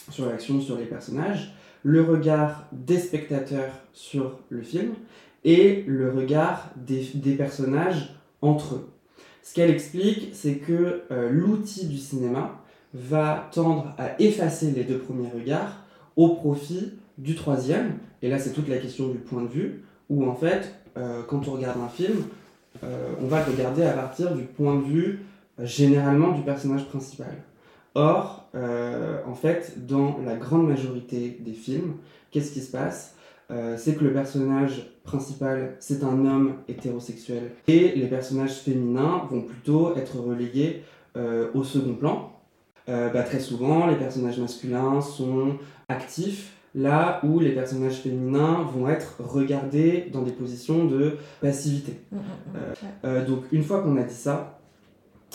sur 0.10 0.26
l'action, 0.26 0.60
sur 0.60 0.78
les 0.78 0.86
personnages, 0.86 1.56
le 1.84 2.02
regard 2.02 2.68
des 2.72 3.00
spectateurs 3.00 3.72
sur 3.94 4.40
le 4.50 4.62
film, 4.62 4.94
et 5.44 5.84
le 5.88 6.12
regard 6.12 6.72
des, 6.76 7.08
des 7.14 7.36
personnages 7.36 8.16
entre 8.42 8.76
eux. 8.76 8.90
Ce 9.44 9.54
qu'elle 9.54 9.70
explique, 9.70 10.32
c'est 10.34 10.56
que 10.56 11.04
euh, 11.12 11.30
l'outil 11.30 11.86
du 11.86 11.98
cinéma 11.98 12.60
va 12.96 13.48
tendre 13.52 13.94
à 14.00 14.20
effacer 14.20 14.72
les 14.72 14.84
deux 14.84 14.98
premiers 14.98 15.30
regards 15.30 15.84
au 16.16 16.30
profit 16.30 16.94
du 17.18 17.36
troisième, 17.36 17.94
et 18.22 18.30
là 18.30 18.40
c'est 18.40 18.52
toute 18.52 18.68
la 18.68 18.78
question 18.78 19.08
du 19.08 19.18
point 19.18 19.42
de 19.44 19.48
vue, 19.48 19.84
où 20.10 20.28
en 20.28 20.36
fait, 20.36 20.76
euh, 20.98 21.22
quand 21.28 21.48
on 21.48 21.52
regarde 21.52 21.80
un 21.82 21.90
film, 21.90 22.24
euh, 22.84 23.14
on 23.22 23.28
va 23.28 23.46
le 23.46 23.52
regarder 23.52 23.84
à 23.84 23.94
partir 23.94 24.36
du 24.36 24.44
point 24.44 24.76
de 24.76 24.84
vue 24.84 25.20
euh, 25.60 25.66
généralement 25.66 26.32
du 26.32 26.42
personnage 26.42 26.86
principal. 26.86 27.34
Or, 27.98 28.50
en 28.54 29.34
fait, 29.36 29.86
dans 29.88 30.20
la 30.26 30.36
grande 30.36 30.68
majorité 30.68 31.38
des 31.40 31.54
films, 31.54 31.94
qu'est-ce 32.30 32.52
qui 32.52 32.60
se 32.60 32.72
passe? 32.72 33.16
C'est 33.78 33.96
que 33.98 34.04
le 34.04 34.12
personnage 34.12 34.92
principal, 35.04 35.78
c'est 35.80 36.04
un 36.04 36.26
homme 36.26 36.56
hétérosexuel, 36.68 37.52
et 37.70 37.94
les 37.96 38.08
personnages 38.08 38.56
féminins 38.56 39.24
vont 39.32 39.44
plutôt 39.44 39.96
être 39.96 40.20
relégués 40.20 40.84
au 41.54 41.64
second 41.64 41.94
plan. 41.94 42.34
Bah, 42.88 43.24
très 43.24 43.40
souvent, 43.40 43.88
les 43.88 43.96
personnages 43.96 44.40
masculins 44.40 45.00
sont 45.00 45.54
actifs, 45.88 46.52
là 46.76 47.22
où 47.24 47.40
les 47.40 47.52
personnages 47.52 48.02
féminins 48.02 48.68
vont 48.74 48.90
être 48.90 49.16
regardés 49.20 50.08
dans 50.12 50.22
des 50.24 50.32
positions 50.32 50.86
de 50.86 51.18
passivité. 51.42 51.94
Mm, 52.12 52.18
mm, 52.18 52.20
mm. 52.20 52.58
Euh, 53.06 53.26
donc 53.26 53.44
une 53.52 53.64
fois 53.64 53.82
qu'on 53.82 53.98
a 53.98 54.04
dit 54.04 54.14
ça 54.14 54.60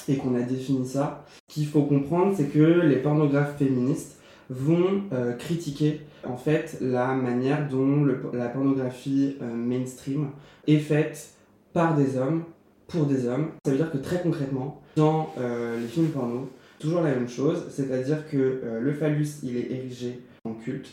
et 0.08 0.16
qu'on 0.16 0.34
a 0.34 0.42
défini 0.42 0.86
ça, 0.86 1.24
qu'il 1.48 1.66
faut 1.66 1.82
comprendre, 1.82 2.34
c'est 2.36 2.46
que 2.48 2.58
les 2.58 2.96
pornographes 2.96 3.56
féministes 3.58 4.18
vont 4.50 5.02
euh, 5.12 5.32
critiquer 5.34 6.00
en 6.26 6.36
fait 6.36 6.76
la 6.80 7.14
manière 7.14 7.68
dont 7.68 8.02
le- 8.04 8.20
la 8.32 8.48
pornographie 8.48 9.36
euh, 9.42 9.54
mainstream 9.54 10.28
est 10.66 10.78
faite 10.78 11.30
par 11.72 11.96
des 11.96 12.16
hommes 12.18 12.42
pour 12.88 13.06
des 13.06 13.26
hommes. 13.28 13.50
Ça 13.64 13.70
veut 13.70 13.76
dire 13.78 13.90
que 13.92 13.98
très 13.98 14.20
concrètement, 14.20 14.80
dans 14.96 15.32
euh, 15.38 15.78
les 15.80 15.86
films 15.86 16.08
porno, 16.08 16.50
toujours 16.80 17.02
la 17.02 17.10
même 17.14 17.28
chose, 17.28 17.66
c'est-à-dire 17.70 18.28
que 18.28 18.36
euh, 18.36 18.80
le 18.80 18.92
phallus 18.92 19.28
il 19.44 19.56
est 19.56 19.70
érigé 19.70 20.20
en 20.44 20.54
culte, 20.54 20.90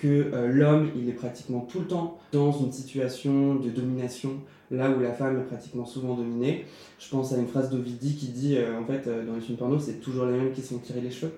que 0.00 0.30
euh, 0.32 0.48
l'homme 0.52 0.90
il 0.96 1.08
est 1.08 1.12
pratiquement 1.12 1.60
tout 1.60 1.80
le 1.80 1.86
temps 1.86 2.18
dans 2.32 2.52
une 2.52 2.72
situation 2.72 3.54
de 3.56 3.70
domination, 3.70 4.40
là 4.70 4.90
où 4.90 5.00
la 5.00 5.12
femme 5.12 5.38
est 5.38 5.44
pratiquement 5.44 5.86
souvent 5.86 6.14
dominée. 6.14 6.66
Je 6.98 7.08
pense 7.08 7.32
à 7.32 7.36
une 7.36 7.46
phrase 7.46 7.70
d'Ovidie 7.70 8.16
qui 8.16 8.28
dit 8.28 8.56
euh, 8.56 8.78
en 8.80 8.84
fait 8.84 9.06
euh, 9.06 9.24
dans 9.24 9.34
les 9.34 9.40
films 9.40 9.58
porno 9.58 9.78
c'est 9.78 10.00
toujours 10.00 10.26
les 10.26 10.36
mêmes 10.38 10.52
qui 10.52 10.62
se 10.62 10.74
font 10.74 10.80
tirer 10.80 11.00
les 11.00 11.10
cheveux. 11.10 11.32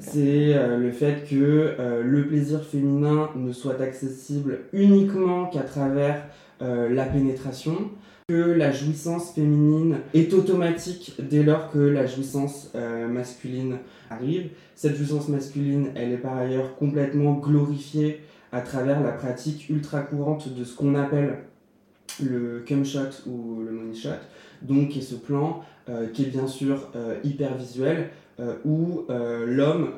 C'est 0.00 0.54
le 0.78 0.92
fait 0.92 1.28
que 1.28 1.74
le 2.02 2.26
plaisir 2.26 2.64
féminin 2.64 3.28
ne 3.36 3.52
soit 3.52 3.82
accessible 3.82 4.60
uniquement 4.72 5.44
qu'à 5.50 5.60
travers 5.60 6.26
la 6.60 7.04
pénétration, 7.04 7.90
que 8.26 8.32
la 8.32 8.72
jouissance 8.72 9.32
féminine 9.32 9.98
est 10.14 10.32
automatique 10.32 11.12
dès 11.18 11.42
lors 11.42 11.70
que 11.70 11.78
la 11.78 12.06
jouissance 12.06 12.70
euh, 12.74 13.06
masculine 13.06 13.76
arrive. 14.08 14.48
Cette 14.74 14.96
jouissance 14.96 15.28
masculine, 15.28 15.88
elle 15.94 16.10
est 16.10 16.18
par 16.18 16.38
ailleurs 16.38 16.74
complètement 16.76 17.34
glorifiée 17.34 18.20
à 18.50 18.62
travers 18.62 19.02
la 19.02 19.12
pratique 19.12 19.68
ultra 19.68 20.00
courante 20.00 20.48
de 20.54 20.64
ce 20.64 20.74
qu'on 20.74 20.94
appelle 20.94 21.40
le 22.22 22.64
cum 22.66 22.82
shot 22.82 23.10
ou 23.26 23.60
le 23.62 23.72
money 23.72 23.94
shot, 23.94 24.08
donc 24.62 24.88
qui 24.88 25.00
est 25.00 25.02
ce 25.02 25.16
plan 25.16 25.62
euh, 25.90 26.06
qui 26.08 26.22
est 26.22 26.28
bien 26.28 26.46
sûr 26.46 26.88
euh, 26.96 27.16
hyper 27.24 27.54
visuel, 27.58 28.08
euh, 28.40 28.54
où 28.64 29.04
l'homme 29.46 29.92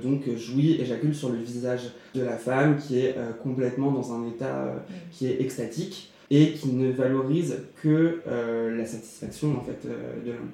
donc 0.00 0.32
jouit, 0.36 0.80
éjacule 0.80 1.14
sur 1.14 1.30
le 1.30 1.38
visage 1.38 1.90
de 2.14 2.22
la 2.22 2.36
femme 2.36 2.76
qui 2.76 3.00
est 3.00 3.16
complètement 3.42 3.90
dans 3.90 4.14
un 4.14 4.28
état 4.28 4.72
qui 5.10 5.26
est 5.26 5.40
extatique 5.40 6.12
et 6.30 6.52
qui 6.52 6.68
ne 6.68 6.90
valorise 6.90 7.58
que 7.82 8.20
euh, 8.26 8.76
la 8.76 8.86
satisfaction 8.86 9.56
en 9.56 9.60
fait 9.60 9.86
euh, 9.86 10.22
de 10.24 10.30
l'homme. 10.32 10.50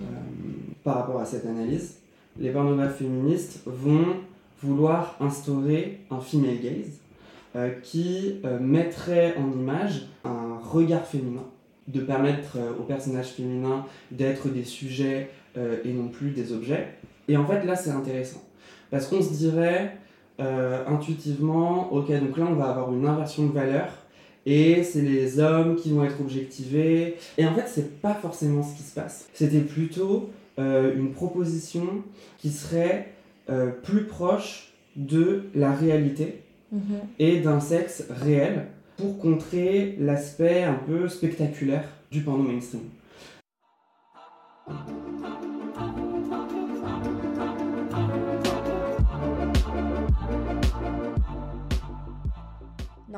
Euh, 0.00 0.04
par 0.84 0.96
rapport 0.96 1.20
à 1.20 1.24
cette 1.24 1.46
analyse, 1.46 1.96
les 2.38 2.50
pornographes 2.50 2.98
féministes 2.98 3.62
vont 3.66 4.16
vouloir 4.62 5.16
instaurer 5.20 6.00
un 6.10 6.20
female 6.20 6.58
gaze 6.62 7.00
qui 7.82 8.40
mettrait 8.60 9.34
en 9.36 9.50
image 9.50 10.06
un 10.24 10.58
regard 10.62 11.04
féminin, 11.04 11.44
de 11.88 12.00
permettre 12.00 12.56
aux 12.78 12.84
personnages 12.84 13.30
féminins 13.30 13.84
d'être 14.12 14.48
des 14.48 14.62
sujets 14.62 15.30
et 15.56 15.92
non 15.92 16.08
plus 16.08 16.30
des 16.30 16.52
objets. 16.52 16.86
Et 17.26 17.36
en 17.36 17.46
fait 17.46 17.64
là 17.64 17.74
c'est 17.74 17.90
intéressant, 17.90 18.42
parce 18.90 19.06
qu'on 19.06 19.22
se 19.22 19.32
dirait 19.32 19.96
euh, 20.40 20.84
intuitivement, 20.86 21.92
ok 21.92 22.10
donc 22.10 22.36
là 22.36 22.46
on 22.48 22.54
va 22.54 22.70
avoir 22.70 22.92
une 22.92 23.04
inversion 23.04 23.46
de 23.46 23.52
valeur, 23.52 23.88
et 24.50 24.82
c'est 24.82 25.02
les 25.02 25.38
hommes 25.38 25.76
qui 25.76 25.92
vont 25.92 26.04
être 26.04 26.20
objectivés. 26.20 27.16
Et 27.36 27.46
en 27.46 27.54
fait, 27.54 27.66
c'est 27.66 28.00
pas 28.00 28.14
forcément 28.14 28.62
ce 28.62 28.76
qui 28.76 28.82
se 28.82 28.94
passe. 28.94 29.26
C'était 29.34 29.60
plutôt 29.60 30.30
euh, 30.58 30.94
une 30.96 31.12
proposition 31.12 31.86
qui 32.38 32.50
serait 32.50 33.12
euh, 33.50 33.70
plus 33.70 34.04
proche 34.04 34.72
de 34.96 35.44
la 35.54 35.72
réalité 35.72 36.42
Mhm. 36.70 37.00
et 37.18 37.40
d'un 37.40 37.60
sexe 37.60 38.04
réel 38.10 38.66
pour 38.98 39.18
contrer 39.18 39.96
l'aspect 39.98 40.64
un 40.64 40.74
peu 40.74 41.08
spectaculaire 41.08 41.88
du 42.10 42.20
porno 42.20 42.42
mainstream. 42.42 42.82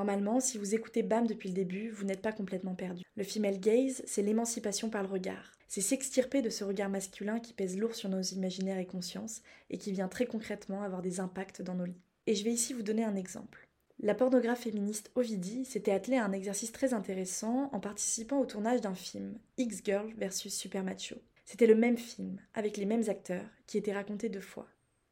Normalement, 0.01 0.41
si 0.41 0.57
vous 0.57 0.75
écoutez 0.75 1.03
BAM 1.03 1.27
depuis 1.27 1.51
le 1.51 1.55
début, 1.55 1.91
vous 1.91 2.07
n'êtes 2.07 2.23
pas 2.23 2.33
complètement 2.33 2.75
perdu. 2.75 3.05
Le 3.17 3.23
female 3.23 3.61
gaze, 3.61 4.03
c'est 4.07 4.23
l'émancipation 4.23 4.89
par 4.89 5.03
le 5.03 5.11
regard. 5.11 5.53
C'est 5.69 5.83
s'extirper 5.83 6.41
de 6.41 6.49
ce 6.49 6.65
regard 6.65 6.89
masculin 6.89 7.39
qui 7.39 7.53
pèse 7.53 7.77
lourd 7.77 7.95
sur 7.95 8.09
nos 8.09 8.23
imaginaires 8.23 8.79
et 8.79 8.87
consciences 8.87 9.43
et 9.69 9.77
qui 9.77 9.93
vient 9.93 10.09
très 10.09 10.25
concrètement 10.25 10.83
avoir 10.83 11.03
des 11.03 11.21
impacts 11.21 11.61
dans 11.61 11.75
nos 11.75 11.85
lits. 11.85 12.01
Et 12.27 12.35
je 12.35 12.45
vais 12.45 12.51
ici 12.51 12.73
vous 12.73 12.83
donner 12.83 13.05
un 13.05 13.15
exemple. 13.15 13.69
La 13.99 14.15
pornographe 14.15 14.63
féministe 14.63 15.11
Ovidie 15.17 15.67
s'était 15.67 15.93
attelée 15.93 16.17
à 16.17 16.25
un 16.25 16.33
exercice 16.33 16.73
très 16.73 16.95
intéressant 16.95 17.69
en 17.75 17.79
participant 17.79 18.41
au 18.41 18.47
tournage 18.47 18.81
d'un 18.81 18.95
film, 18.95 19.39
X-Girl 19.59 20.15
versus 20.17 20.55
Super 20.55 20.83
Macho. 20.83 21.17
C'était 21.45 21.67
le 21.67 21.75
même 21.75 21.99
film, 21.99 22.41
avec 22.55 22.79
les 22.79 22.87
mêmes 22.87 23.11
acteurs, 23.11 23.51
qui 23.67 23.77
était 23.77 23.93
raconté 23.93 24.31
deux 24.31 24.41
fois, 24.41 24.67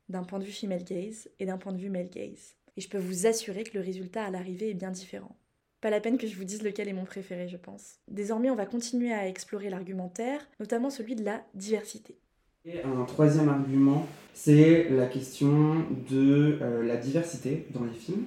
d'un 0.09 0.25
point 0.25 0.39
de 0.39 0.45
vue 0.45 0.53
female 0.53 0.85
gaze 0.85 1.29
et 1.41 1.45
d'un 1.45 1.59
point 1.59 1.75
de 1.75 1.79
vue 1.79 1.91
male 1.91 2.09
gaze. 2.09 2.58
Et 2.79 2.81
je 2.81 2.89
peux 2.89 2.99
vous 2.99 3.27
assurer 3.27 3.65
que 3.65 3.77
le 3.77 3.85
résultat 3.85 4.23
à 4.23 4.31
l'arrivée 4.31 4.71
est 4.71 4.75
bien 4.75 4.93
différent. 4.93 5.35
Pas 5.81 5.91
la 5.91 5.99
peine 5.99 6.17
que 6.17 6.29
je 6.29 6.37
vous 6.37 6.45
dise 6.45 6.63
lequel 6.63 6.89
est 6.89 6.93
mon 6.93 7.07
préféré, 7.07 7.49
je 7.49 7.57
pense. 7.57 7.97
Désormais, 8.07 8.51
on 8.51 8.55
va 8.55 8.67
continuer 8.67 9.13
à 9.13 9.27
explorer 9.27 9.69
l'argumentaire, 9.69 10.49
notamment 10.61 10.89
celui 10.89 11.17
de 11.17 11.25
la 11.25 11.43
diversité. 11.55 12.17
Et 12.65 12.81
un 12.85 13.05
troisième 13.05 13.49
argument, 13.49 14.07
c'est 14.33 14.91
la 14.91 15.07
question 15.07 15.85
de 16.09 16.59
euh, 16.63 16.87
la 16.87 16.97
diversité 16.97 17.67
dans 17.75 17.83
les 17.83 17.99
films, 17.99 18.27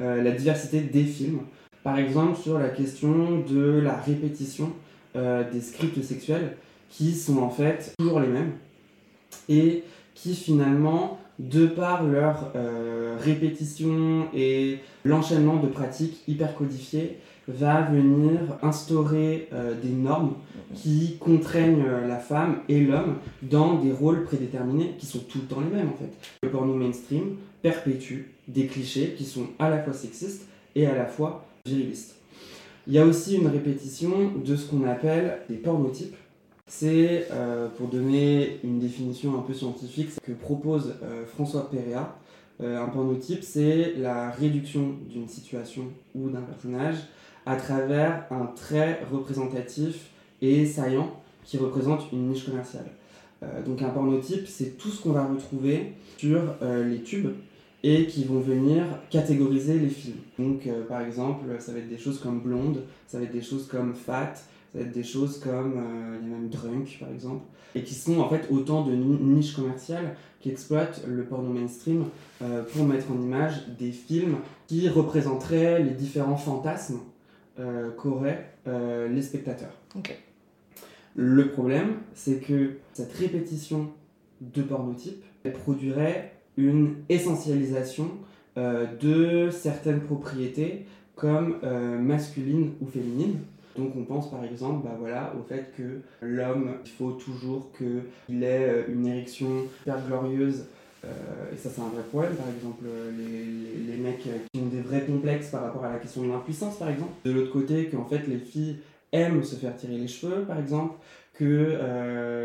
euh, 0.00 0.20
la 0.20 0.32
diversité 0.32 0.80
des 0.80 1.04
films. 1.04 1.42
Par 1.84 1.96
exemple, 1.96 2.40
sur 2.40 2.58
la 2.58 2.70
question 2.70 3.38
de 3.38 3.80
la 3.84 3.94
répétition 3.94 4.72
euh, 5.14 5.48
des 5.48 5.60
scripts 5.60 6.02
sexuels 6.02 6.56
qui 6.88 7.14
sont 7.14 7.38
en 7.38 7.50
fait 7.50 7.94
toujours 8.00 8.18
les 8.18 8.26
mêmes 8.26 8.54
et 9.48 9.84
qui 10.14 10.34
finalement, 10.34 11.20
de 11.50 11.66
par 11.66 12.04
leur 12.04 12.52
euh, 12.54 13.16
répétition 13.20 14.28
et 14.34 14.78
l'enchaînement 15.04 15.56
de 15.56 15.66
pratiques 15.66 16.22
hyper 16.28 16.54
codifiées, 16.54 17.18
va 17.48 17.82
venir 17.82 18.38
instaurer 18.62 19.48
euh, 19.52 19.74
des 19.80 19.88
normes 19.88 20.34
qui 20.74 21.16
contraignent 21.18 21.84
euh, 21.84 22.06
la 22.06 22.18
femme 22.18 22.58
et 22.68 22.80
l'homme 22.80 23.16
dans 23.42 23.74
des 23.80 23.90
rôles 23.90 24.24
prédéterminés 24.24 24.94
qui 24.98 25.06
sont 25.06 25.18
tout 25.18 25.38
le 25.38 25.46
temps 25.46 25.60
les 25.60 25.76
mêmes 25.76 25.88
en 25.88 25.96
fait. 25.96 26.12
Le 26.44 26.50
porno 26.50 26.74
mainstream 26.74 27.36
perpétue 27.60 28.28
des 28.46 28.66
clichés 28.66 29.14
qui 29.18 29.24
sont 29.24 29.48
à 29.58 29.70
la 29.70 29.82
fois 29.82 29.92
sexistes 29.92 30.46
et 30.76 30.86
à 30.86 30.94
la 30.94 31.06
fois 31.06 31.44
virilistes. 31.66 32.16
Il 32.86 32.92
y 32.94 32.98
a 32.98 33.06
aussi 33.06 33.36
une 33.36 33.48
répétition 33.48 34.32
de 34.44 34.56
ce 34.56 34.66
qu'on 34.68 34.84
appelle 34.88 35.38
des 35.48 35.56
pornotypes. 35.56 36.16
C'est, 36.74 37.28
euh, 37.30 37.68
pour 37.68 37.88
donner 37.88 38.58
une 38.64 38.78
définition 38.78 39.38
un 39.38 39.42
peu 39.42 39.52
scientifique, 39.52 40.08
que 40.24 40.32
propose 40.32 40.94
euh, 41.02 41.26
François 41.26 41.70
Péréa. 41.70 42.16
Euh, 42.62 42.82
un 42.82 42.88
pornotype, 42.88 43.42
c'est 43.42 43.92
la 43.98 44.30
réduction 44.30 44.94
d'une 45.06 45.28
situation 45.28 45.82
ou 46.14 46.30
d'un 46.30 46.40
personnage 46.40 46.96
à 47.44 47.56
travers 47.56 48.24
un 48.30 48.46
trait 48.46 49.02
représentatif 49.12 50.08
et 50.40 50.64
saillant 50.64 51.20
qui 51.44 51.58
représente 51.58 52.10
une 52.10 52.30
niche 52.30 52.46
commerciale. 52.46 52.86
Euh, 53.42 53.62
donc 53.62 53.82
un 53.82 53.90
pornotype, 53.90 54.48
c'est 54.48 54.78
tout 54.78 54.88
ce 54.88 55.02
qu'on 55.02 55.12
va 55.12 55.26
retrouver 55.26 55.92
sur 56.16 56.40
les 56.62 57.02
tubes 57.02 57.32
et 57.82 58.06
qui 58.06 58.24
vont 58.24 58.40
venir 58.40 58.84
catégoriser 59.10 59.78
les 59.78 59.90
films. 59.90 60.20
Donc 60.38 60.66
par 60.88 61.02
exemple, 61.02 61.44
ça 61.58 61.72
va 61.72 61.80
être 61.80 61.90
des 61.90 61.98
choses 61.98 62.18
comme 62.18 62.40
blonde, 62.40 62.84
ça 63.06 63.18
va 63.18 63.24
être 63.24 63.32
des 63.32 63.42
choses 63.42 63.66
comme 63.66 63.92
fat, 63.92 64.32
ça 64.72 64.78
va 64.78 64.84
être 64.86 64.92
des 64.92 65.02
choses 65.04 65.38
comme 65.38 65.74
euh, 65.76 66.18
il 66.22 66.28
y 66.28 66.32
a 66.32 66.36
même 66.36 66.48
drunk 66.48 66.96
par 66.98 67.10
exemple, 67.10 67.44
et 67.74 67.82
qui 67.82 67.94
sont 67.94 68.18
en 68.20 68.28
fait 68.28 68.46
autant 68.50 68.84
de 68.86 68.92
ni- 68.92 69.18
niches 69.20 69.54
commerciales 69.54 70.16
qui 70.40 70.50
exploitent 70.50 71.02
le 71.06 71.24
porno 71.24 71.50
mainstream 71.52 72.06
euh, 72.42 72.62
pour 72.64 72.84
mettre 72.84 73.10
en 73.12 73.20
image 73.20 73.66
des 73.78 73.92
films 73.92 74.36
qui 74.66 74.88
représenteraient 74.88 75.82
les 75.82 75.90
différents 75.90 76.36
fantasmes 76.36 77.00
euh, 77.58 77.90
qu'auraient 77.92 78.50
euh, 78.66 79.08
les 79.08 79.22
spectateurs. 79.22 79.76
Le 81.14 81.48
problème, 81.48 81.96
c'est 82.14 82.38
que 82.40 82.78
cette 82.94 83.12
répétition 83.12 83.90
de 84.40 84.62
pornotypes 84.62 85.22
produirait 85.62 86.32
une 86.56 86.94
essentialisation 87.08 88.08
de 88.56 89.50
certaines 89.50 90.00
propriétés 90.00 90.86
comme 91.14 91.56
masculines 92.00 92.72
ou 92.80 92.86
féminines. 92.86 93.38
Donc 93.76 93.92
on 93.96 94.04
pense 94.04 94.30
par 94.30 94.44
exemple 94.44 94.84
bah 94.84 94.96
voilà, 94.98 95.32
au 95.38 95.42
fait 95.42 95.72
que 95.76 96.00
l'homme, 96.20 96.72
il 96.84 96.90
faut 96.90 97.12
toujours 97.12 97.70
qu'il 97.76 98.42
ait 98.44 98.68
euh, 98.68 98.84
une 98.88 99.06
érection 99.06 99.48
super 99.78 100.06
glorieuse. 100.06 100.64
Euh, 101.04 101.08
et 101.52 101.56
ça 101.56 101.68
c'est 101.74 101.80
un 101.80 101.88
vrai 101.88 102.02
problème 102.10 102.34
par 102.34 102.46
exemple, 102.54 102.84
euh, 102.86 103.10
les, 103.16 103.92
les- 103.92 103.98
mecs 104.00 104.22
qui 104.52 104.60
ont 104.60 104.66
des 104.66 104.80
vrais 104.80 105.02
complexes 105.04 105.48
par 105.50 105.62
rapport 105.62 105.84
à 105.84 105.92
la 105.92 105.98
question 105.98 106.22
de 106.22 106.28
l'impuissance 106.28 106.76
par 106.78 106.90
exemple. 106.90 107.12
De 107.24 107.32
l'autre 107.32 107.52
côté, 107.52 107.86
qu'en 107.86 108.04
fait 108.04 108.26
les 108.28 108.38
filles 108.38 108.76
aiment 109.12 109.42
se 109.42 109.56
faire 109.56 109.74
tirer 109.76 109.96
les 109.98 110.08
cheveux 110.08 110.42
par 110.42 110.58
exemple, 110.58 110.94
que 111.34 111.78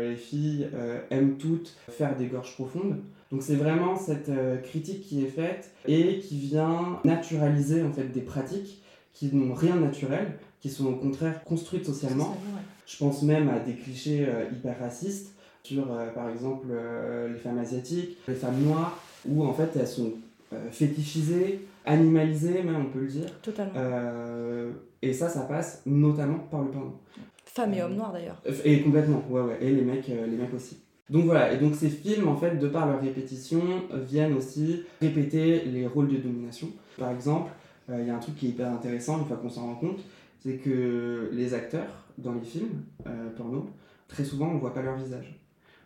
les 0.08 0.16
filles 0.16 0.66
aiment 1.10 1.36
toutes 1.36 1.76
faire 1.90 2.16
des 2.16 2.26
gorges 2.26 2.54
profondes. 2.54 2.96
Donc 3.30 3.42
c'est 3.42 3.56
vraiment 3.56 3.96
cette 3.96 4.30
critique 4.64 5.02
qui 5.02 5.24
est 5.24 5.28
faite 5.28 5.70
et 5.86 6.18
qui 6.18 6.38
vient 6.38 6.98
naturaliser 7.04 7.82
en 7.82 7.92
fait 7.92 8.04
des 8.12 8.20
pratiques 8.22 8.82
qui 9.12 9.34
n'ont 9.34 9.54
rien 9.54 9.76
de 9.76 9.80
naturel, 9.80 10.32
qui 10.60 10.68
sont 10.68 10.86
au 10.86 10.96
contraire 10.96 11.42
construites 11.44 11.86
socialement. 11.86 12.36
Je 12.86 12.96
pense 12.96 13.22
même 13.22 13.48
à 13.48 13.58
des 13.58 13.74
clichés 13.74 14.26
hyper 14.52 14.78
racistes 14.78 15.34
sur, 15.62 15.86
par 16.14 16.30
exemple, 16.30 16.68
les 17.30 17.38
femmes 17.38 17.58
asiatiques, 17.58 18.16
les 18.26 18.34
femmes 18.34 18.60
noires, 18.62 18.98
où 19.28 19.44
en 19.44 19.52
fait 19.52 19.70
elles 19.76 19.86
sont 19.86 20.12
fétichisées, 20.70 21.66
animalisées 21.88 22.62
même 22.62 22.86
on 22.86 22.92
peut 22.92 23.00
le 23.00 23.06
dire. 23.06 23.40
Totalement. 23.42 23.72
Euh, 23.76 24.70
et 25.02 25.12
ça, 25.12 25.28
ça 25.28 25.42
passe 25.42 25.82
notamment 25.86 26.38
par 26.50 26.62
le 26.62 26.68
porno. 26.68 26.98
Femmes 27.44 27.74
et 27.74 27.82
hommes 27.82 27.94
noirs 27.94 28.12
d'ailleurs. 28.12 28.40
Et 28.64 28.82
complètement, 28.82 29.22
ouais, 29.30 29.40
ouais. 29.40 29.58
Et 29.60 29.72
les 29.72 29.82
mecs, 29.82 30.08
euh, 30.10 30.26
les 30.26 30.36
mecs 30.36 30.54
aussi. 30.54 30.78
Donc 31.10 31.24
voilà, 31.24 31.52
et 31.52 31.56
donc 31.56 31.74
ces 31.74 31.88
films, 31.88 32.28
en 32.28 32.36
fait, 32.36 32.58
de 32.58 32.68
par 32.68 32.86
leur 32.86 33.00
répétition, 33.00 33.62
viennent 33.92 34.34
aussi 34.34 34.82
répéter 35.00 35.64
les 35.64 35.86
rôles 35.86 36.08
de 36.08 36.16
domination. 36.16 36.68
Par 36.98 37.10
exemple, 37.10 37.50
euh, 37.88 37.98
il 38.00 38.06
y 38.06 38.10
a 38.10 38.16
un 38.16 38.18
truc 38.18 38.36
qui 38.36 38.46
est 38.46 38.50
hyper 38.50 38.70
intéressant, 38.70 39.18
une 39.18 39.24
fois 39.24 39.38
qu'on 39.38 39.48
s'en 39.48 39.66
rend 39.66 39.74
compte, 39.76 40.00
c'est 40.38 40.56
que 40.56 41.30
les 41.32 41.54
acteurs 41.54 42.04
dans 42.18 42.34
les 42.34 42.42
films 42.42 42.82
porno, 43.36 43.70
très 44.08 44.24
souvent, 44.24 44.48
on 44.48 44.54
ne 44.54 44.60
voit 44.60 44.74
pas 44.74 44.82
leur 44.82 44.96
visage. 44.96 45.38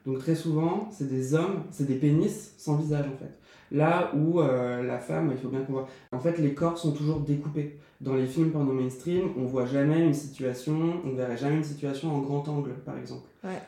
Donc 0.06 0.18
très 0.18 0.34
souvent, 0.34 0.88
c'est 0.90 1.08
des 1.08 1.34
hommes, 1.34 1.64
c'est 1.70 1.86
des 1.86 1.94
pénis 1.94 2.54
sans 2.58 2.76
visage 2.76 3.06
en 3.06 3.16
fait. 3.16 3.38
Là 3.70 4.12
où 4.14 4.40
euh, 4.40 4.82
la 4.82 4.98
femme, 4.98 5.30
il 5.32 5.38
faut 5.38 5.48
bien 5.48 5.62
qu'on 5.62 5.72
voit. 5.72 5.88
En 6.12 6.18
fait, 6.18 6.36
les 6.38 6.52
corps 6.52 6.76
sont 6.76 6.92
toujours 6.92 7.20
découpés. 7.20 7.78
Dans 8.02 8.14
les 8.14 8.26
films 8.26 8.50
pendant 8.50 8.72
mainstream, 8.72 9.30
on 9.38 9.44
voit 9.44 9.64
jamais 9.64 10.04
une 10.04 10.12
situation, 10.12 10.74
on 11.06 11.14
verrait 11.14 11.38
jamais 11.38 11.56
une 11.56 11.64
situation 11.64 12.14
en 12.14 12.18
grand 12.18 12.46
angle, 12.48 12.72
par 12.84 12.98
exemple. 12.98 13.22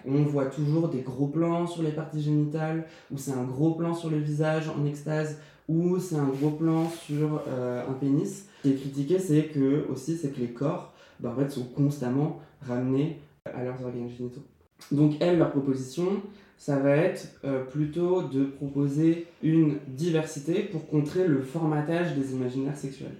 On 0.06 0.22
voit 0.24 0.46
toujours 0.46 0.88
des 0.88 1.00
gros 1.00 1.28
plans 1.28 1.66
sur 1.66 1.82
les 1.82 1.92
parties 1.92 2.20
génitales, 2.20 2.84
ou 3.10 3.16
c'est 3.16 3.32
un 3.32 3.44
gros 3.44 3.74
plan 3.74 3.94
sur 3.94 4.10
le 4.10 4.18
visage 4.18 4.68
en 4.68 4.84
extase, 4.84 5.38
ou 5.68 5.98
c'est 5.98 6.16
un 6.16 6.28
gros 6.28 6.50
plan 6.50 6.88
sur 6.88 7.42
euh, 7.48 7.88
un 7.88 7.92
pénis. 7.94 8.46
Ce 8.62 8.68
qui 8.68 8.74
est 8.74 8.76
critiqué, 8.76 9.18
c'est 9.18 9.44
que 9.44 10.40
les 10.40 10.48
corps, 10.48 10.92
bah, 11.20 11.34
sont 11.48 11.64
constamment 11.64 12.40
ramenés 12.60 13.20
à 13.44 13.62
leurs 13.62 13.82
organes 13.84 14.08
génitaux. 14.08 14.42
Donc, 14.90 15.14
elles, 15.20 15.38
leur 15.38 15.50
proposition, 15.50 16.22
ça 16.58 16.78
va 16.78 16.96
être 16.96 17.28
euh, 17.44 17.64
plutôt 17.64 18.22
de 18.22 18.44
proposer 18.44 19.26
une 19.42 19.78
diversité 19.88 20.62
pour 20.62 20.88
contrer 20.88 21.26
le 21.26 21.42
formatage 21.42 22.14
des 22.14 22.32
imaginaires 22.32 22.76
sexuels. 22.76 23.16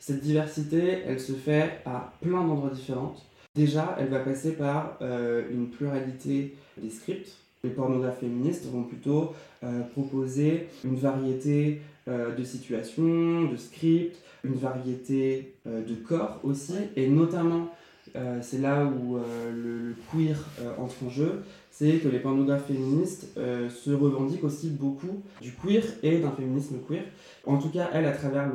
Cette 0.00 0.20
diversité, 0.20 1.02
elle 1.06 1.20
se 1.20 1.32
fait 1.32 1.80
à 1.86 2.12
plein 2.20 2.44
d'endroits 2.44 2.70
différents. 2.70 3.14
Déjà, 3.54 3.96
elle 3.98 4.08
va 4.08 4.20
passer 4.20 4.52
par 4.52 4.98
euh, 5.00 5.48
une 5.50 5.70
pluralité 5.70 6.56
des 6.76 6.90
scripts. 6.90 7.43
Les 7.64 7.70
pornographes 7.70 8.20
féministes 8.20 8.66
vont 8.70 8.84
plutôt 8.84 9.32
euh, 9.64 9.80
proposer 9.92 10.68
une 10.84 10.96
variété 10.96 11.80
de 12.06 12.44
situations, 12.44 13.44
de 13.50 13.56
scripts, 13.56 14.18
une 14.44 14.56
variété 14.56 15.54
de 15.64 15.94
corps 15.94 16.38
aussi, 16.42 16.74
et 16.96 17.08
notamment 17.08 17.70
euh, 18.16 18.38
c'est 18.42 18.58
là 18.58 18.84
où 18.84 19.16
euh, 19.16 19.50
le, 19.52 19.94
queer 20.12 20.36
euh, 20.60 20.72
entre 20.78 20.94
en 21.04 21.08
jeu, 21.08 21.42
c'est 21.70 21.98
que 21.98 22.06
les 22.06 22.20
pornographes 22.20 22.66
féministes 22.66 23.26
se 23.34 23.90
revendiquent 23.90 24.44
aussi 24.44 24.70
beaucoup 24.70 25.22
du 25.40 25.52
queer 25.52 25.82
et 26.04 26.18
d'un 26.20 26.30
féminisme 26.30 26.76
queer. 26.86 27.02
En 27.46 27.58
tout 27.58 27.70
cas, 27.70 27.90
elles, 27.92 28.06
à 28.06 28.12
travers 28.12 28.48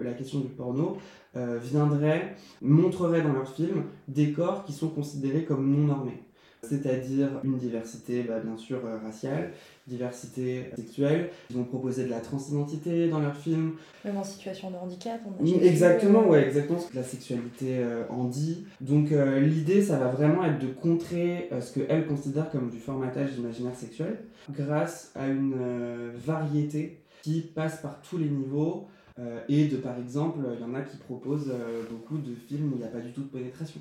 la 0.00 0.12
question 0.12 0.40
du 0.40 0.48
porno, 0.48 0.96
viendraient, 1.34 2.34
montreraient 2.62 3.20
dans 3.20 3.34
leurs 3.34 3.54
films 3.54 3.84
des 4.08 4.32
corps 4.32 4.64
qui 4.64 4.72
sont 4.72 4.88
considérés 4.88 5.44
comme 5.44 5.70
non 5.70 5.88
normés 5.88 6.22
c'est-à-dire 6.62 7.28
une 7.42 7.56
diversité 7.56 8.22
bah, 8.22 8.38
bien 8.40 8.56
sûr 8.56 8.84
euh, 8.84 8.98
raciale, 8.98 9.52
diversité 9.86 10.70
sexuelle. 10.76 11.30
Ils 11.50 11.56
vont 11.56 11.64
proposer 11.64 12.04
de 12.04 12.10
la 12.10 12.20
transidentité 12.20 13.08
dans 13.08 13.20
leurs 13.20 13.36
films. 13.36 13.76
Même 14.04 14.16
en 14.16 14.24
situation 14.24 14.70
de 14.70 14.76
handicap. 14.76 15.20
On 15.26 15.44
a 15.44 15.62
exactement, 15.62 16.28
ouais, 16.28 16.46
exactement. 16.46 16.78
La 16.94 17.02
sexualité 17.02 17.78
euh, 17.78 18.04
en 18.10 18.24
dit. 18.24 18.66
Donc 18.80 19.12
euh, 19.12 19.40
l'idée, 19.40 19.82
ça 19.82 19.98
va 19.98 20.08
vraiment 20.08 20.44
être 20.44 20.58
de 20.58 20.68
contrer 20.68 21.48
ce 21.60 21.78
qu'elles 21.78 22.06
considèrent 22.06 22.50
comme 22.50 22.70
du 22.70 22.78
formatage 22.78 23.32
d'imaginaire 23.32 23.74
sexuel 23.74 24.18
grâce 24.50 25.12
à 25.14 25.28
une 25.28 25.54
variété 26.14 27.02
qui 27.22 27.40
passe 27.40 27.80
par 27.80 28.00
tous 28.02 28.18
les 28.18 28.28
niveaux. 28.28 28.88
et 29.48 29.66
de 29.66 29.76
par 29.76 29.98
exemple, 29.98 30.38
il 30.54 30.60
y 30.60 30.64
en 30.64 30.74
a 30.74 30.80
qui 30.80 30.96
proposent 30.96 31.52
beaucoup 31.90 32.18
de 32.18 32.34
films 32.34 32.72
où 32.72 32.76
il 32.76 32.78
n'y 32.78 32.84
a 32.84 32.88
pas 32.88 33.00
du 33.00 33.12
tout 33.12 33.22
de 33.22 33.28
pénétration. 33.28 33.80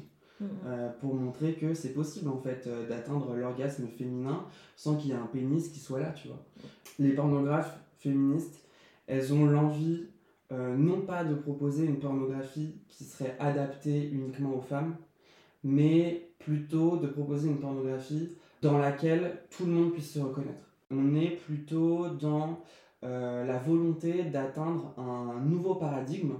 Euh, 0.66 0.90
pour 1.02 1.16
montrer 1.16 1.56
que 1.56 1.74
c'est 1.74 1.92
possible 1.92 2.30
en 2.30 2.38
fait 2.38 2.66
euh, 2.68 2.88
d'atteindre 2.88 3.36
l'orgasme 3.36 3.88
féminin 3.88 4.46
sans 4.78 4.96
qu'il 4.96 5.10
y 5.10 5.14
ait 5.14 5.18
un 5.18 5.26
pénis 5.26 5.68
qui 5.68 5.80
soit 5.80 6.00
là, 6.00 6.12
tu 6.12 6.30
vois. 6.30 6.40
Les 6.98 7.12
pornographes 7.12 7.78
féministes, 7.98 8.64
elles 9.08 9.34
ont 9.34 9.46
l'envie 9.46 10.06
euh, 10.54 10.78
non 10.78 11.02
pas 11.02 11.26
de 11.26 11.36
proposer 11.36 11.86
une 11.86 12.00
pornographie 12.00 12.76
qui 12.88 13.04
serait 13.04 13.36
adaptée 13.40 14.10
uniquement 14.10 14.56
aux 14.56 14.62
femmes, 14.62 14.96
mais 15.66 16.30
plutôt 16.40 16.96
de 16.96 17.08
proposer 17.08 17.50
une 17.50 17.60
pornographie 17.60 18.30
dans 18.62 18.78
laquelle 18.78 19.42
tout 19.50 19.66
le 19.66 19.74
monde 19.74 19.92
puisse 19.92 20.14
se 20.14 20.20
reconnaître. 20.20 20.64
On 20.90 21.16
est 21.16 21.36
plutôt 21.46 22.08
dans 22.10 22.62
la 23.02 23.58
volonté 23.60 24.24
d'atteindre 24.24 24.94
un 24.98 25.40
nouveau 25.40 25.76
paradigme 25.76 26.34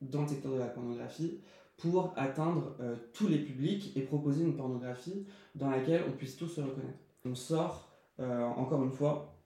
dans 0.00 0.22
le 0.22 0.28
secteur 0.28 0.52
de 0.52 0.58
la 0.58 0.66
pornographie 0.66 1.40
pour 1.82 2.14
atteindre 2.16 2.76
euh, 2.80 2.94
tous 3.12 3.26
les 3.26 3.40
publics 3.40 3.92
et 3.96 4.02
proposer 4.02 4.44
une 4.44 4.56
pornographie 4.56 5.26
dans 5.56 5.68
laquelle 5.68 6.04
on 6.08 6.12
puisse 6.12 6.36
tous 6.36 6.46
se 6.46 6.60
reconnaître. 6.60 6.98
On 7.24 7.34
sort, 7.34 7.90
euh, 8.20 8.44
encore 8.44 8.84
une 8.84 8.92
fois, 8.92 9.36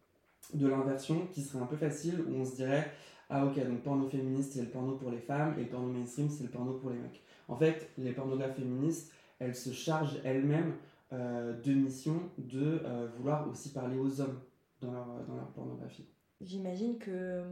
de 0.53 0.67
l'inversion 0.67 1.27
qui 1.33 1.41
serait 1.41 1.63
un 1.63 1.67
peu 1.67 1.77
facile 1.77 2.21
où 2.29 2.35
on 2.35 2.45
se 2.45 2.55
dirait 2.55 2.93
ah 3.31 3.45
ok 3.45 3.59
donc 3.67 3.83
porno 3.83 4.07
féministe 4.07 4.53
c'est 4.53 4.63
le 4.63 4.69
porno 4.69 4.95
pour 4.95 5.11
les 5.11 5.19
femmes 5.19 5.57
et 5.59 5.63
le 5.63 5.69
porno 5.69 5.89
mainstream 5.89 6.29
c'est 6.31 6.45
le 6.45 6.51
porno 6.51 6.75
pour 6.75 6.91
les 6.91 6.99
mecs. 6.99 7.23
En 7.49 7.57
fait 7.57 7.91
les 7.99 8.13
pornographes 8.13 8.55
féministes 8.55 9.11
elles 9.39 9.57
se 9.57 9.73
chargent 9.73 10.21
elles-mêmes 10.23 10.75
euh, 11.13 11.61
de 11.61 11.73
mission 11.73 12.21
de 12.39 12.81
vouloir 13.17 13.49
aussi 13.49 13.71
parler 13.71 13.99
aux 13.99 14.21
hommes 14.21 14.39
dans 14.81 14.93
leur, 14.93 15.07
dans 15.27 15.35
leur 15.35 15.49
pornographie. 15.53 16.07
J'imagine 16.41 16.99
que 16.99 17.43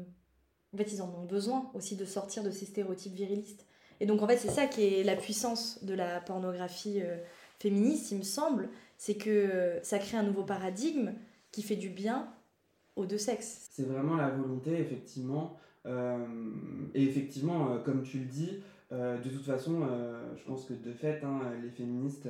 en 0.73 0.77
fait 0.77 0.93
ils 0.93 1.03
en 1.03 1.09
ont 1.09 1.25
besoin 1.25 1.71
aussi 1.75 1.97
de 1.97 2.05
sortir 2.05 2.45
de 2.45 2.51
ces 2.51 2.67
stéréotypes 2.67 3.15
virilistes. 3.15 3.67
Et 4.05 4.07
donc 4.07 4.21
en 4.21 4.27
fait 4.27 4.37
c'est 4.37 4.51
ça 4.51 4.67
qui 4.67 4.83
est 4.83 5.03
la 5.03 5.17
puissance 5.17 5.83
de 5.83 5.95
la 5.95 6.21
pornographie 6.21 7.01
euh, 7.01 7.17
féministe, 7.59 8.11
il 8.11 8.19
me 8.19 8.23
semble, 8.23 8.69
c'est 8.99 9.15
que 9.15 9.31
euh, 9.31 9.83
ça 9.83 9.99
crée 9.99 10.19
un 10.19 10.23
nouveau 10.23 10.43
paradigme 10.43 11.13
qui 11.53 11.63
fait 11.63 11.77
du 11.77 11.89
bien 11.89 12.29
aux 12.97 13.07
deux 13.07 13.17
sexes. 13.17 13.67
C'est 13.71 13.87
vraiment 13.89 14.17
la 14.17 14.29
volonté, 14.29 14.79
effectivement. 14.79 15.57
Euh, 15.87 16.19
et 16.93 17.03
effectivement, 17.03 17.79
comme 17.83 18.03
tu 18.03 18.19
le 18.19 18.25
dis, 18.27 18.61
de 18.91 19.29
toute 19.31 19.45
façon, 19.45 19.81
je 20.37 20.45
pense 20.45 20.67
que 20.67 20.75
de 20.75 20.93
fait, 20.93 21.25
hein, 21.25 21.41
les 21.63 21.71
féministes 21.71 22.29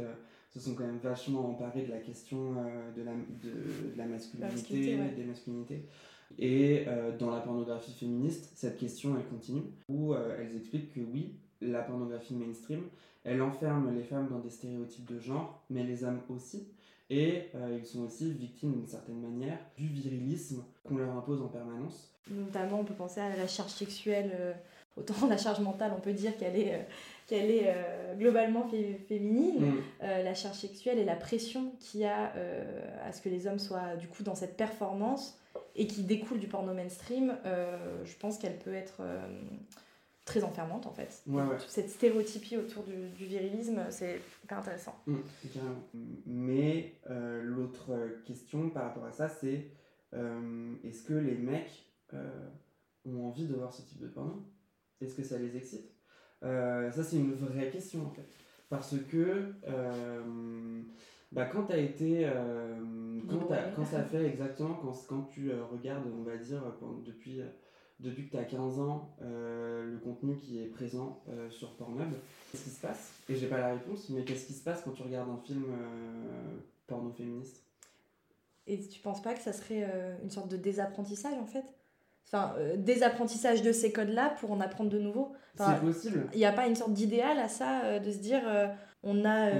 se 0.50 0.60
sont 0.60 0.74
quand 0.74 0.86
même 0.86 1.00
vachement 1.02 1.50
emparés 1.50 1.82
de 1.82 1.90
la 1.90 1.98
question 1.98 2.54
de, 2.96 3.02
la, 3.02 3.12
de, 3.12 3.96
la 3.96 4.06
masculinité, 4.06 4.96
des 5.16 5.24
masculinités. 5.24 5.84
Et 6.38 6.86
dans 7.18 7.30
la 7.30 7.40
pornographie 7.40 7.92
féministe, 7.92 8.52
cette 8.54 8.78
question, 8.78 9.16
elle 9.18 9.26
continue, 9.26 9.64
où 9.88 10.14
elles 10.14 10.56
expliquent 10.56 10.94
que 10.94 11.00
oui, 11.00 11.34
la 11.60 11.82
pornographie 11.82 12.34
mainstream, 12.34 12.82
elle 13.24 13.40
enferme 13.40 13.94
les 13.94 14.02
femmes 14.02 14.28
dans 14.28 14.38
des 14.38 14.50
stéréotypes 14.50 15.06
de 15.06 15.18
genre, 15.18 15.62
mais 15.70 15.82
les 15.82 16.04
hommes 16.04 16.20
aussi. 16.28 16.66
Et 17.10 17.50
euh, 17.54 17.78
ils 17.78 17.86
sont 17.86 18.00
aussi 18.00 18.32
victimes 18.32 18.72
d'une 18.72 18.86
certaine 18.86 19.20
manière 19.20 19.58
du 19.76 19.86
virilisme 19.86 20.64
qu'on 20.84 20.96
leur 20.96 21.14
impose 21.16 21.42
en 21.42 21.48
permanence. 21.48 22.10
Notamment, 22.30 22.80
on 22.80 22.84
peut 22.84 22.94
penser 22.94 23.20
à 23.20 23.36
la 23.36 23.46
charge 23.46 23.70
sexuelle, 23.70 24.30
euh, 24.34 24.52
autant 24.96 25.14
la 25.28 25.36
charge 25.36 25.60
mentale, 25.60 25.92
on 25.96 26.00
peut 26.00 26.12
dire 26.12 26.36
qu'elle 26.38 26.56
est, 26.56 26.74
euh, 26.74 26.82
qu'elle 27.26 27.50
est 27.50 27.74
globalement 28.18 28.68
féminine. 29.08 29.60
Mm. 29.60 29.74
la 30.00 30.34
charge 30.34 30.56
sexuelle 30.56 30.98
et 30.98 31.04
la 31.04 31.16
pression 31.16 31.72
qu'il 31.80 32.00
y 32.00 32.04
a 32.04 32.32
à 33.02 33.12
ce 33.12 33.22
que 33.22 33.30
les 33.30 33.46
hommes 33.46 33.58
soient 33.58 33.96
du 33.96 34.08
coup 34.08 34.22
dans 34.22 34.34
cette 34.34 34.58
performance 34.58 35.38
et 35.74 35.86
qui 35.86 36.02
découle 36.02 36.38
du 36.38 36.48
porno 36.48 36.74
mainstream, 36.74 37.34
je 37.44 38.14
pense 38.20 38.36
qu'elle 38.36 38.58
peut 38.58 38.74
être 38.74 39.00
très 40.24 40.42
enfermante 40.42 40.86
en 40.86 40.92
fait. 40.92 41.22
Cette 41.68 41.90
stéréotypie 41.90 42.56
autour 42.56 42.84
du, 42.84 43.24
virilisme, 43.24 43.80
c'est 43.90 44.20
hyper 44.42 44.58
intéressant. 44.58 44.94
Mmh, 45.06 45.16
Mais 46.26 46.94
euh, 47.10 47.42
l'autre 47.42 47.92
question 48.24 48.70
par 48.70 48.84
rapport 48.84 49.04
à 49.04 49.12
ça, 49.12 49.28
c'est 49.28 49.70
euh, 50.14 50.74
est-ce 50.82 51.02
que 51.02 51.14
les 51.14 51.34
mecs 51.36 51.86
euh, 52.14 52.48
ont 53.04 53.26
envie 53.26 53.46
de 53.46 53.54
voir 53.54 53.72
ce 53.72 53.82
type 53.82 54.00
de 54.00 54.08
porno? 54.08 54.46
Est-ce 55.00 55.14
que 55.14 55.22
ça 55.22 55.38
les 55.38 55.56
excite? 55.56 55.90
Ça, 56.42 57.02
c'est 57.02 57.16
une 57.16 57.32
vraie 57.34 57.70
question 57.70 58.06
en 58.06 58.10
fait. 58.10 58.28
Parce 58.68 58.94
que 59.10 59.54
bah, 61.32 61.46
quand 61.46 61.64
tu 61.64 61.72
as 61.72 61.78
été. 61.78 62.30
quand, 63.28 63.48
quand 63.74 63.84
ça 63.84 64.02
fait 64.04 64.26
exactement, 64.26 64.74
quand, 64.74 64.94
quand 65.08 65.22
tu 65.22 65.50
regardes, 65.52 66.06
on 66.06 66.22
va 66.22 66.36
dire, 66.36 66.62
depuis 67.04 67.40
depuis 68.00 68.26
que 68.26 68.32
tu 68.32 68.36
as 68.36 68.44
15 68.44 68.80
ans, 68.80 69.16
euh, 69.22 69.93
contenu 70.24 70.36
qui 70.36 70.60
est 70.60 70.66
présent 70.66 71.20
euh, 71.28 71.50
sur 71.50 71.70
Pornhub. 71.74 72.12
Qu'est-ce 72.50 72.64
qui 72.64 72.70
se 72.70 72.80
passe? 72.80 73.12
Et 73.28 73.36
j'ai 73.36 73.46
pas 73.46 73.58
la 73.58 73.72
réponse, 73.72 74.08
mais 74.10 74.22
qu'est-ce 74.22 74.46
qui 74.46 74.52
se 74.52 74.62
passe 74.62 74.82
quand 74.84 74.92
tu 74.92 75.02
regardes 75.02 75.30
un 75.30 75.40
film 75.44 75.64
euh, 75.64 76.58
porno 76.86 77.10
féministe? 77.10 77.62
Et 78.66 78.78
tu 78.80 79.00
penses 79.00 79.22
pas 79.22 79.34
que 79.34 79.42
ça 79.42 79.52
serait 79.52 79.86
une 80.22 80.30
sorte 80.30 80.48
de 80.48 80.56
désapprentissage 80.56 81.34
en 81.34 81.44
fait? 81.44 81.64
Enfin, 82.26 82.54
désapprentissage 82.78 83.60
de 83.60 83.72
ces 83.72 83.92
codes-là 83.92 84.34
pour 84.40 84.50
en 84.52 84.60
apprendre 84.60 84.88
de 84.88 84.98
nouveau? 84.98 85.34
C'est 85.58 85.80
possible. 85.80 86.26
Il 86.32 86.38
n'y 86.38 86.46
a 86.46 86.52
pas 86.52 86.66
une 86.66 86.74
sorte 86.74 86.94
d'idéal 86.94 87.38
à 87.38 87.48
ça, 87.48 87.98
de 87.98 88.10
se 88.10 88.16
dire 88.16 88.40
on 89.02 89.26
a 89.26 89.50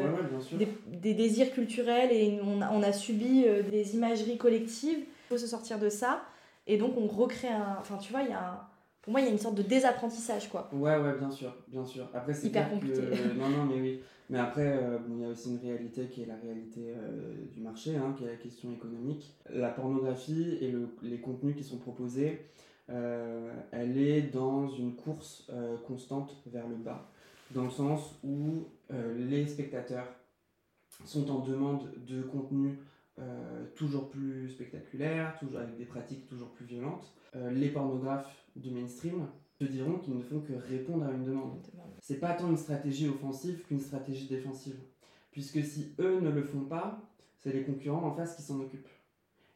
des, 0.53 0.69
des, 0.87 1.13
désirs 1.13 1.53
culturels 1.53 2.11
et 2.13 2.41
on 2.43 2.63
a, 2.63 2.73
on 2.73 2.83
a 2.83 2.95
subi 2.95 3.45
des 3.71 3.95
imageries 3.95 4.39
collectives. 4.39 5.01
Il 5.01 5.29
faut 5.29 5.37
se 5.37 5.47
sortir 5.47 5.79
de 5.79 5.91
ça 5.91 6.23
et 6.67 6.79
donc, 6.79 6.95
on 6.97 7.07
recrée 7.07 7.49
un. 7.49 7.77
Enfin, 7.81 7.99
tu 7.99 8.13
vois, 8.13 8.23
il 8.23 8.31
y 8.31 8.33
a 8.33 8.41
un. 8.41 8.61
Pour 9.05 9.13
moi, 9.13 9.21
il 9.21 9.27
y 9.27 9.29
a 9.29 9.33
une 9.33 9.39
sorte 9.39 9.57
de 9.57 9.63
désapprentissage, 9.63 10.49
quoi. 10.49 10.71
Ouais, 10.73 10.97
ouais, 10.97 11.19
bien 11.19 11.31
sûr, 11.31 11.55
bien 11.69 11.85
sûr. 11.85 12.09
Après, 12.15 12.33
c'est 12.33 12.47
hyper 12.47 12.71
compliqué. 12.71 13.03
non, 13.39 13.51
non, 13.51 13.65
mais 13.67 13.79
oui. 13.79 14.01
Mais 14.31 14.39
après, 14.39 14.79
euh, 14.83 14.97
il 15.11 15.21
y 15.21 15.25
a 15.27 15.29
aussi 15.29 15.51
une 15.51 15.59
réalité 15.59 16.07
qui 16.07 16.23
est 16.23 16.27
la 16.27 16.37
réalité 16.37 16.81
euh, 16.89 17.35
du 17.53 17.61
marché, 17.61 17.97
hein, 17.97 18.15
qui 18.17 18.25
est 18.25 18.29
la 18.29 18.37
question 18.37 18.73
économique. 18.73 19.35
La 19.51 19.69
pornographie 19.69 20.57
et 20.63 20.71
le, 20.71 20.89
les 21.03 21.19
contenus 21.19 21.55
qui 21.55 21.65
sont 21.65 21.77
proposés, 21.77 22.47
euh, 22.89 23.53
elle 23.73 23.99
est 23.99 24.23
dans 24.23 24.71
une 24.71 24.95
course 24.95 25.51
constante 25.87 26.35
vers 26.47 26.67
le 26.67 26.77
bas, 26.77 27.11
dans 27.51 27.65
le 27.65 27.71
sens 27.71 28.15
où 28.25 28.65
les 28.91 29.47
spectateurs 29.47 30.07
sont 31.05 31.31
en 31.31 31.41
demande 31.41 31.91
de 32.07 32.23
contenus 32.23 32.79
euh, 33.21 33.65
toujours 33.77 34.09
plus 34.09 34.49
spectaculaires, 34.49 35.37
toujours 35.39 35.61
avec 35.61 35.77
des 35.77 35.85
pratiques 35.85 36.27
toujours 36.27 36.51
plus 36.51 36.65
violentes. 36.65 37.13
Euh, 37.37 37.51
les 37.51 37.69
pornographes 37.69 38.45
du 38.57 38.71
mainstream 38.71 39.27
te 39.59 39.65
diront 39.65 39.99
qu'ils 39.99 40.17
ne 40.17 40.23
font 40.23 40.41
que 40.41 40.53
répondre 40.53 41.07
à 41.07 41.13
une 41.13 41.25
demande. 41.25 41.61
C'est 42.01 42.19
pas 42.19 42.35
tant 42.35 42.51
une 42.51 42.57
stratégie 42.57 43.09
offensive 43.09 43.63
qu'une 43.67 43.81
stratégie 43.81 44.27
défensive. 44.27 44.77
Puisque 45.31 45.63
si 45.65 45.95
eux 46.01 46.21
ne 46.21 46.31
le 46.31 46.43
font 46.43 46.65
pas, 46.65 47.01
c'est 47.39 47.53
les 47.53 47.63
concurrents 47.63 48.05
en 48.05 48.15
face 48.15 48.37
qui 48.37 48.43
s'en 48.43 48.61
occupent. 48.61 48.89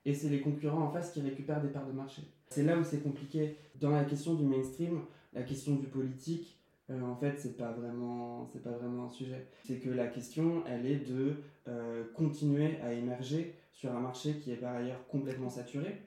Et 0.04 0.14
c'est 0.14 0.28
les 0.28 0.40
concurrents 0.40 0.84
en 0.84 0.90
face 0.90 1.10
qui 1.12 1.20
récupèrent 1.20 1.60
des 1.60 1.68
parts 1.68 1.86
de 1.86 1.92
marché. 1.92 2.22
C'est 2.50 2.62
là 2.62 2.78
où 2.78 2.84
c'est 2.84 3.02
compliqué. 3.02 3.56
Dans 3.80 3.90
la 3.90 4.04
question 4.04 4.34
du 4.34 4.44
mainstream, 4.44 5.02
la 5.32 5.42
question 5.42 5.74
du 5.74 5.86
politique, 5.86 6.58
euh, 6.90 7.02
en 7.02 7.14
fait, 7.16 7.38
c'est 7.38 7.56
pas 7.56 7.72
vraiment, 7.72 8.48
c'est 8.52 8.62
pas 8.62 8.70
vraiment 8.70 9.04
un 9.04 9.08
sujet. 9.08 9.46
C'est 9.64 9.78
que 9.78 9.90
la 9.90 10.06
question, 10.06 10.62
elle 10.66 10.86
est 10.86 11.08
de 11.08 11.36
euh, 11.68 12.04
continuer 12.14 12.80
à 12.80 12.92
émerger 12.92 13.54
sur 13.72 13.94
un 13.94 14.00
marché 14.00 14.38
qui 14.38 14.52
est 14.52 14.56
par 14.56 14.74
ailleurs 14.74 15.06
complètement 15.06 15.50
saturé 15.50 16.02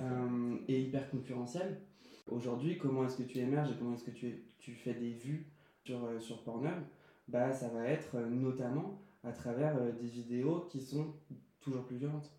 euh, 0.00 0.56
et 0.68 0.80
hyper 0.80 1.10
concurrentiel. 1.10 1.80
Aujourd'hui, 2.28 2.78
comment 2.78 3.04
est-ce 3.04 3.18
que 3.18 3.22
tu 3.22 3.38
émerges 3.38 3.70
et 3.70 3.74
comment 3.78 3.94
est-ce 3.94 4.04
que 4.04 4.10
tu, 4.10 4.44
tu 4.58 4.72
fais 4.72 4.94
des 4.94 5.10
vues 5.10 5.46
sur, 5.84 6.20
sur 6.20 6.42
Pornhub? 6.42 6.82
Bah, 7.28 7.52
Ça 7.52 7.68
va 7.68 7.86
être 7.86 8.18
notamment 8.18 9.00
à 9.22 9.32
travers 9.32 9.76
des 9.94 10.08
vidéos 10.08 10.66
qui 10.70 10.80
sont 10.80 11.14
toujours 11.60 11.84
plus 11.84 11.96
violentes. 11.96 12.32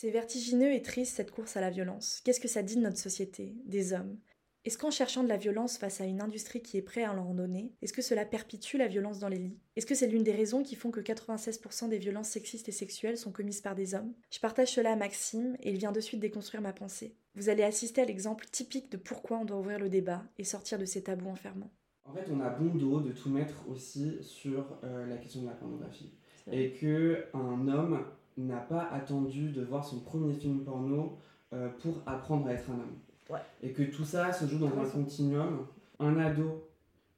C'est 0.00 0.10
vertigineux 0.10 0.72
et 0.72 0.80
triste 0.80 1.14
cette 1.14 1.30
course 1.30 1.58
à 1.58 1.60
la 1.60 1.68
violence. 1.68 2.22
Qu'est-ce 2.24 2.40
que 2.40 2.48
ça 2.48 2.62
dit 2.62 2.76
de 2.76 2.80
notre 2.80 2.96
société, 2.96 3.54
des 3.66 3.92
hommes? 3.92 4.16
Est-ce 4.64 4.78
qu'en 4.78 4.90
cherchant 4.90 5.22
de 5.22 5.28
la 5.28 5.36
violence 5.36 5.76
face 5.76 6.00
à 6.00 6.06
une 6.06 6.22
industrie 6.22 6.62
qui 6.62 6.78
est 6.78 6.82
prête 6.82 7.04
à 7.04 7.12
en 7.12 7.34
donner, 7.34 7.74
est-ce 7.82 7.92
que 7.92 8.00
cela 8.00 8.24
perpétue 8.24 8.78
la 8.78 8.88
violence 8.88 9.18
dans 9.18 9.28
les 9.28 9.36
lits? 9.36 9.60
Est-ce 9.76 9.84
que 9.84 9.94
c'est 9.94 10.06
l'une 10.06 10.22
des 10.22 10.32
raisons 10.32 10.62
qui 10.62 10.74
font 10.74 10.90
que 10.90 11.00
96% 11.00 11.90
des 11.90 11.98
violences 11.98 12.30
sexistes 12.30 12.70
et 12.70 12.72
sexuelles 12.72 13.18
sont 13.18 13.30
commises 13.30 13.60
par 13.60 13.74
des 13.74 13.94
hommes? 13.94 14.14
Je 14.30 14.40
partage 14.40 14.72
cela 14.72 14.92
à 14.92 14.96
Maxime 14.96 15.54
et 15.60 15.68
il 15.68 15.76
vient 15.76 15.92
de 15.92 16.00
suite 16.00 16.20
déconstruire 16.20 16.62
ma 16.62 16.72
pensée. 16.72 17.14
Vous 17.34 17.50
allez 17.50 17.62
assister 17.62 18.00
à 18.00 18.06
l'exemple 18.06 18.46
typique 18.50 18.90
de 18.90 18.96
pourquoi 18.96 19.36
on 19.36 19.44
doit 19.44 19.58
ouvrir 19.58 19.78
le 19.78 19.90
débat 19.90 20.22
et 20.38 20.44
sortir 20.44 20.78
de 20.78 20.86
ces 20.86 21.02
tabous 21.02 21.28
enfermants. 21.28 21.74
En 22.06 22.14
fait, 22.14 22.24
on 22.32 22.40
a 22.40 22.48
bon 22.48 22.74
dos 22.74 23.00
de 23.00 23.12
tout 23.12 23.28
mettre 23.28 23.68
aussi 23.68 24.16
sur 24.22 24.78
euh, 24.82 25.06
la 25.06 25.18
question 25.18 25.42
de 25.42 25.48
la 25.48 25.52
pornographie. 25.52 26.14
Et 26.50 26.72
que 26.72 27.26
un 27.34 27.68
homme 27.68 28.02
n'a 28.36 28.58
pas 28.58 28.88
attendu 28.92 29.50
de 29.50 29.62
voir 29.62 29.84
son 29.84 30.00
premier 30.00 30.34
film 30.34 30.64
porno 30.64 31.18
euh, 31.52 31.68
pour 31.82 32.00
apprendre 32.06 32.46
à 32.46 32.52
être 32.52 32.70
un 32.70 32.74
homme. 32.74 33.40
Et 33.62 33.72
que 33.72 33.82
tout 33.82 34.04
ça 34.04 34.32
se 34.32 34.46
joue 34.46 34.58
dans 34.58 34.78
un 34.78 34.88
continuum. 34.88 35.66
Un 35.98 36.16
ado 36.18 36.64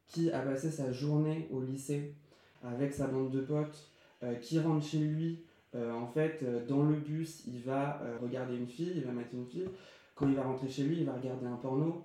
qui 0.08 0.30
a 0.30 0.40
passé 0.40 0.70
sa 0.70 0.90
journée 0.90 1.48
au 1.50 1.60
lycée 1.60 2.14
avec 2.62 2.92
sa 2.92 3.06
bande 3.08 3.30
de 3.30 3.40
potes, 3.40 3.90
euh, 4.22 4.34
qui 4.36 4.58
rentre 4.58 4.84
chez 4.84 4.98
lui, 4.98 5.42
euh, 5.74 5.92
en 5.92 6.06
fait, 6.06 6.44
dans 6.66 6.82
le 6.82 6.96
bus, 6.96 7.44
il 7.46 7.60
va 7.62 8.00
regarder 8.22 8.56
une 8.56 8.66
fille, 8.66 8.92
il 8.96 9.04
va 9.04 9.12
mettre 9.12 9.34
une 9.34 9.46
fille. 9.46 9.68
Quand 10.14 10.28
il 10.28 10.34
va 10.34 10.42
rentrer 10.44 10.68
chez 10.68 10.84
lui, 10.84 10.98
il 10.98 11.04
va 11.04 11.12
regarder 11.12 11.46
un 11.46 11.56
porno. 11.56 12.04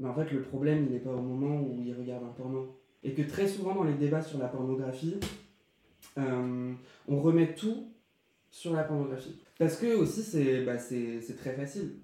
Mais 0.00 0.08
en 0.08 0.14
fait, 0.14 0.30
le 0.32 0.42
problème, 0.42 0.86
il 0.86 0.92
n'est 0.92 1.00
pas 1.00 1.12
au 1.12 1.20
moment 1.20 1.60
où 1.60 1.80
il 1.84 1.94
regarde 1.94 2.24
un 2.24 2.32
porno. 2.32 2.76
Et 3.04 3.14
que 3.14 3.22
très 3.22 3.46
souvent, 3.46 3.74
dans 3.74 3.84
les 3.84 3.94
débats 3.94 4.22
sur 4.22 4.38
la 4.38 4.48
pornographie, 4.48 5.18
on 6.16 7.20
remet 7.20 7.54
tout 7.54 7.91
sur 8.52 8.74
la 8.74 8.84
pornographie. 8.84 9.34
Parce 9.58 9.76
que 9.76 9.96
aussi, 9.96 10.22
c'est 10.22 10.64
bah, 10.64 10.76
très 10.76 11.54
facile. 11.54 11.94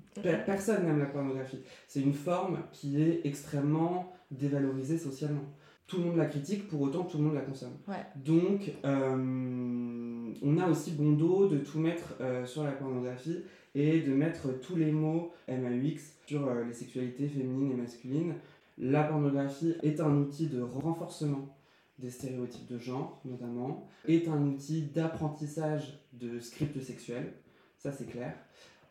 Personne 0.47 0.85
n'aime 0.85 0.99
la 0.99 1.07
pornographie. 1.07 1.61
C'est 1.87 2.01
une 2.01 2.15
forme 2.15 2.59
qui 2.73 3.01
est 3.01 3.21
extrêmement 3.25 4.13
dévalorisée 4.33 4.99
socialement. 4.99 5.45
Tout 5.87 5.99
le 5.99 6.05
monde 6.05 6.17
la 6.17 6.27
critique, 6.27 6.69
pour 6.69 6.81
autant 6.83 7.05
tout 7.05 7.19
le 7.19 7.25
monde 7.25 7.35
la 7.35 7.43
consomme. 7.43 7.77
Donc, 8.17 8.73
euh, 8.85 10.33
on 10.43 10.59
a 10.59 10.69
aussi 10.69 10.93
bon 10.93 11.13
dos 11.13 11.49
de 11.49 11.59
tout 11.59 11.79
mettre 11.79 12.17
euh, 12.21 12.45
sur 12.45 12.65
la 12.65 12.73
pornographie 12.73 13.39
et 13.75 14.01
de 14.01 14.13
mettre 14.13 14.59
tous 14.61 14.77
les 14.77 14.91
mots 14.91 15.33
MAUX 15.49 16.17
sur 16.27 16.47
euh, 16.47 16.65
les 16.65 16.75
sexualités 16.75 17.29
féminines 17.29 17.73
et 17.73 17.77
masculines. 17.77 18.35
La 18.79 19.05
pornographie 19.05 19.77
est 19.83 20.01
un 20.01 20.17
outil 20.17 20.49
de 20.49 20.61
renforcement 20.61 21.58
des 21.99 22.11
stéréotypes 22.11 22.67
de 22.67 22.79
genre 22.79 23.21
notamment, 23.25 23.89
est 24.07 24.29
un 24.29 24.43
outil 24.43 24.83
d'apprentissage 24.83 26.01
de 26.13 26.39
scripts 26.39 26.81
sexuels, 26.81 27.33
ça 27.77 27.93
c'est 27.93 28.07
clair. 28.07 28.35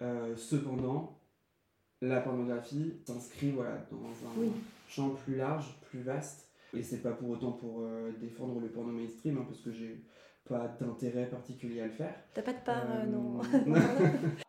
Euh, 0.02 0.36
cependant, 0.36 1.20
la 2.02 2.22
pornographie 2.22 2.94
s'inscrit 3.06 3.52
voilà, 3.52 3.88
dans 3.92 4.08
un 4.08 4.52
champ 4.88 5.10
plus 5.10 5.36
large, 5.36 5.80
plus 5.90 6.02
vaste, 6.02 6.50
et 6.74 6.84
c'est 6.84 7.02
pas 7.02 7.12
pour 7.12 7.30
autant 7.30 7.54
pour 7.54 7.82
euh, 7.82 8.12
défendre 8.20 8.60
le 8.60 8.68
porno 8.68 8.92
mainstream, 8.92 9.38
hein, 9.38 9.46
parce 9.48 9.62
que 9.62 9.72
j'ai 9.72 10.04
pas 10.48 10.68
d'intérêt 10.80 11.30
particulier 11.30 11.82
à 11.82 11.88
le 11.88 11.94
faire. 11.94 12.16
T'as 12.34 12.42
pas 12.42 12.54
de 12.54 12.60
part, 12.60 12.86
euh, 12.90 13.06
non 13.06 13.42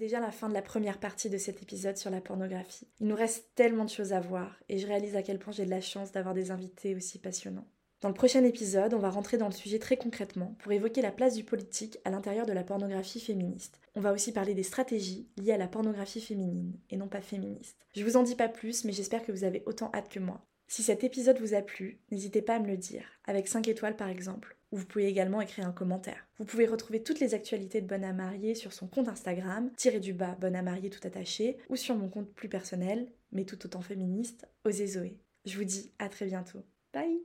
déjà 0.00 0.18
la 0.18 0.32
fin 0.32 0.48
de 0.48 0.54
la 0.54 0.62
première 0.62 0.98
partie 0.98 1.28
de 1.28 1.36
cet 1.36 1.62
épisode 1.62 1.98
sur 1.98 2.10
la 2.10 2.22
pornographie. 2.22 2.88
Il 3.00 3.06
nous 3.06 3.14
reste 3.14 3.50
tellement 3.54 3.84
de 3.84 3.90
choses 3.90 4.14
à 4.14 4.20
voir 4.20 4.58
et 4.70 4.78
je 4.78 4.86
réalise 4.86 5.14
à 5.14 5.22
quel 5.22 5.38
point 5.38 5.52
j'ai 5.52 5.66
de 5.66 5.70
la 5.70 5.82
chance 5.82 6.10
d'avoir 6.10 6.34
des 6.34 6.50
invités 6.50 6.96
aussi 6.96 7.18
passionnants. 7.18 7.68
Dans 8.00 8.08
le 8.08 8.14
prochain 8.14 8.42
épisode, 8.42 8.94
on 8.94 8.98
va 8.98 9.10
rentrer 9.10 9.36
dans 9.36 9.46
le 9.46 9.52
sujet 9.52 9.78
très 9.78 9.98
concrètement 9.98 10.56
pour 10.60 10.72
évoquer 10.72 11.02
la 11.02 11.12
place 11.12 11.34
du 11.34 11.44
politique 11.44 11.98
à 12.06 12.10
l'intérieur 12.10 12.46
de 12.46 12.54
la 12.54 12.64
pornographie 12.64 13.20
féministe. 13.20 13.78
On 13.94 14.00
va 14.00 14.14
aussi 14.14 14.32
parler 14.32 14.54
des 14.54 14.62
stratégies 14.62 15.28
liées 15.36 15.52
à 15.52 15.58
la 15.58 15.68
pornographie 15.68 16.22
féminine 16.22 16.78
et 16.88 16.96
non 16.96 17.08
pas 17.08 17.20
féministe. 17.20 17.76
Je 17.94 18.02
vous 18.02 18.16
en 18.16 18.22
dis 18.22 18.36
pas 18.36 18.48
plus, 18.48 18.86
mais 18.86 18.92
j'espère 18.92 19.22
que 19.22 19.32
vous 19.32 19.44
avez 19.44 19.62
autant 19.66 19.90
hâte 19.92 20.08
que 20.08 20.18
moi. 20.18 20.46
Si 20.66 20.82
cet 20.82 21.04
épisode 21.04 21.40
vous 21.40 21.52
a 21.52 21.60
plu, 21.60 22.00
n'hésitez 22.10 22.40
pas 22.40 22.54
à 22.54 22.58
me 22.58 22.68
le 22.68 22.78
dire, 22.78 23.04
avec 23.26 23.48
5 23.48 23.68
étoiles 23.68 23.96
par 23.96 24.08
exemple, 24.08 24.56
ou 24.72 24.76
vous 24.76 24.86
pouvez 24.86 25.06
également 25.06 25.40
écrire 25.40 25.66
un 25.66 25.72
commentaire. 25.72 26.26
Vous 26.38 26.44
pouvez 26.44 26.66
retrouver 26.66 27.02
toutes 27.02 27.20
les 27.20 27.34
actualités 27.34 27.80
de 27.80 27.86
Bonne 27.86 28.04
à 28.04 28.12
Marier 28.12 28.54
sur 28.54 28.72
son 28.72 28.86
compte 28.86 29.08
Instagram, 29.08 29.70
tiré 29.76 30.00
du 30.00 30.12
bas 30.12 30.36
Bonne 30.40 30.56
à 30.56 30.62
Marier 30.62 30.90
tout 30.90 31.06
attaché, 31.06 31.58
ou 31.68 31.76
sur 31.76 31.96
mon 31.96 32.08
compte 32.08 32.32
plus 32.34 32.48
personnel, 32.48 33.08
mais 33.32 33.44
tout 33.44 33.64
autant 33.64 33.80
féministe, 33.80 34.46
Osez 34.64 34.86
Zoé. 34.86 35.18
Je 35.44 35.56
vous 35.56 35.64
dis 35.64 35.92
à 35.98 36.08
très 36.08 36.26
bientôt. 36.26 36.64
Bye 36.92 37.20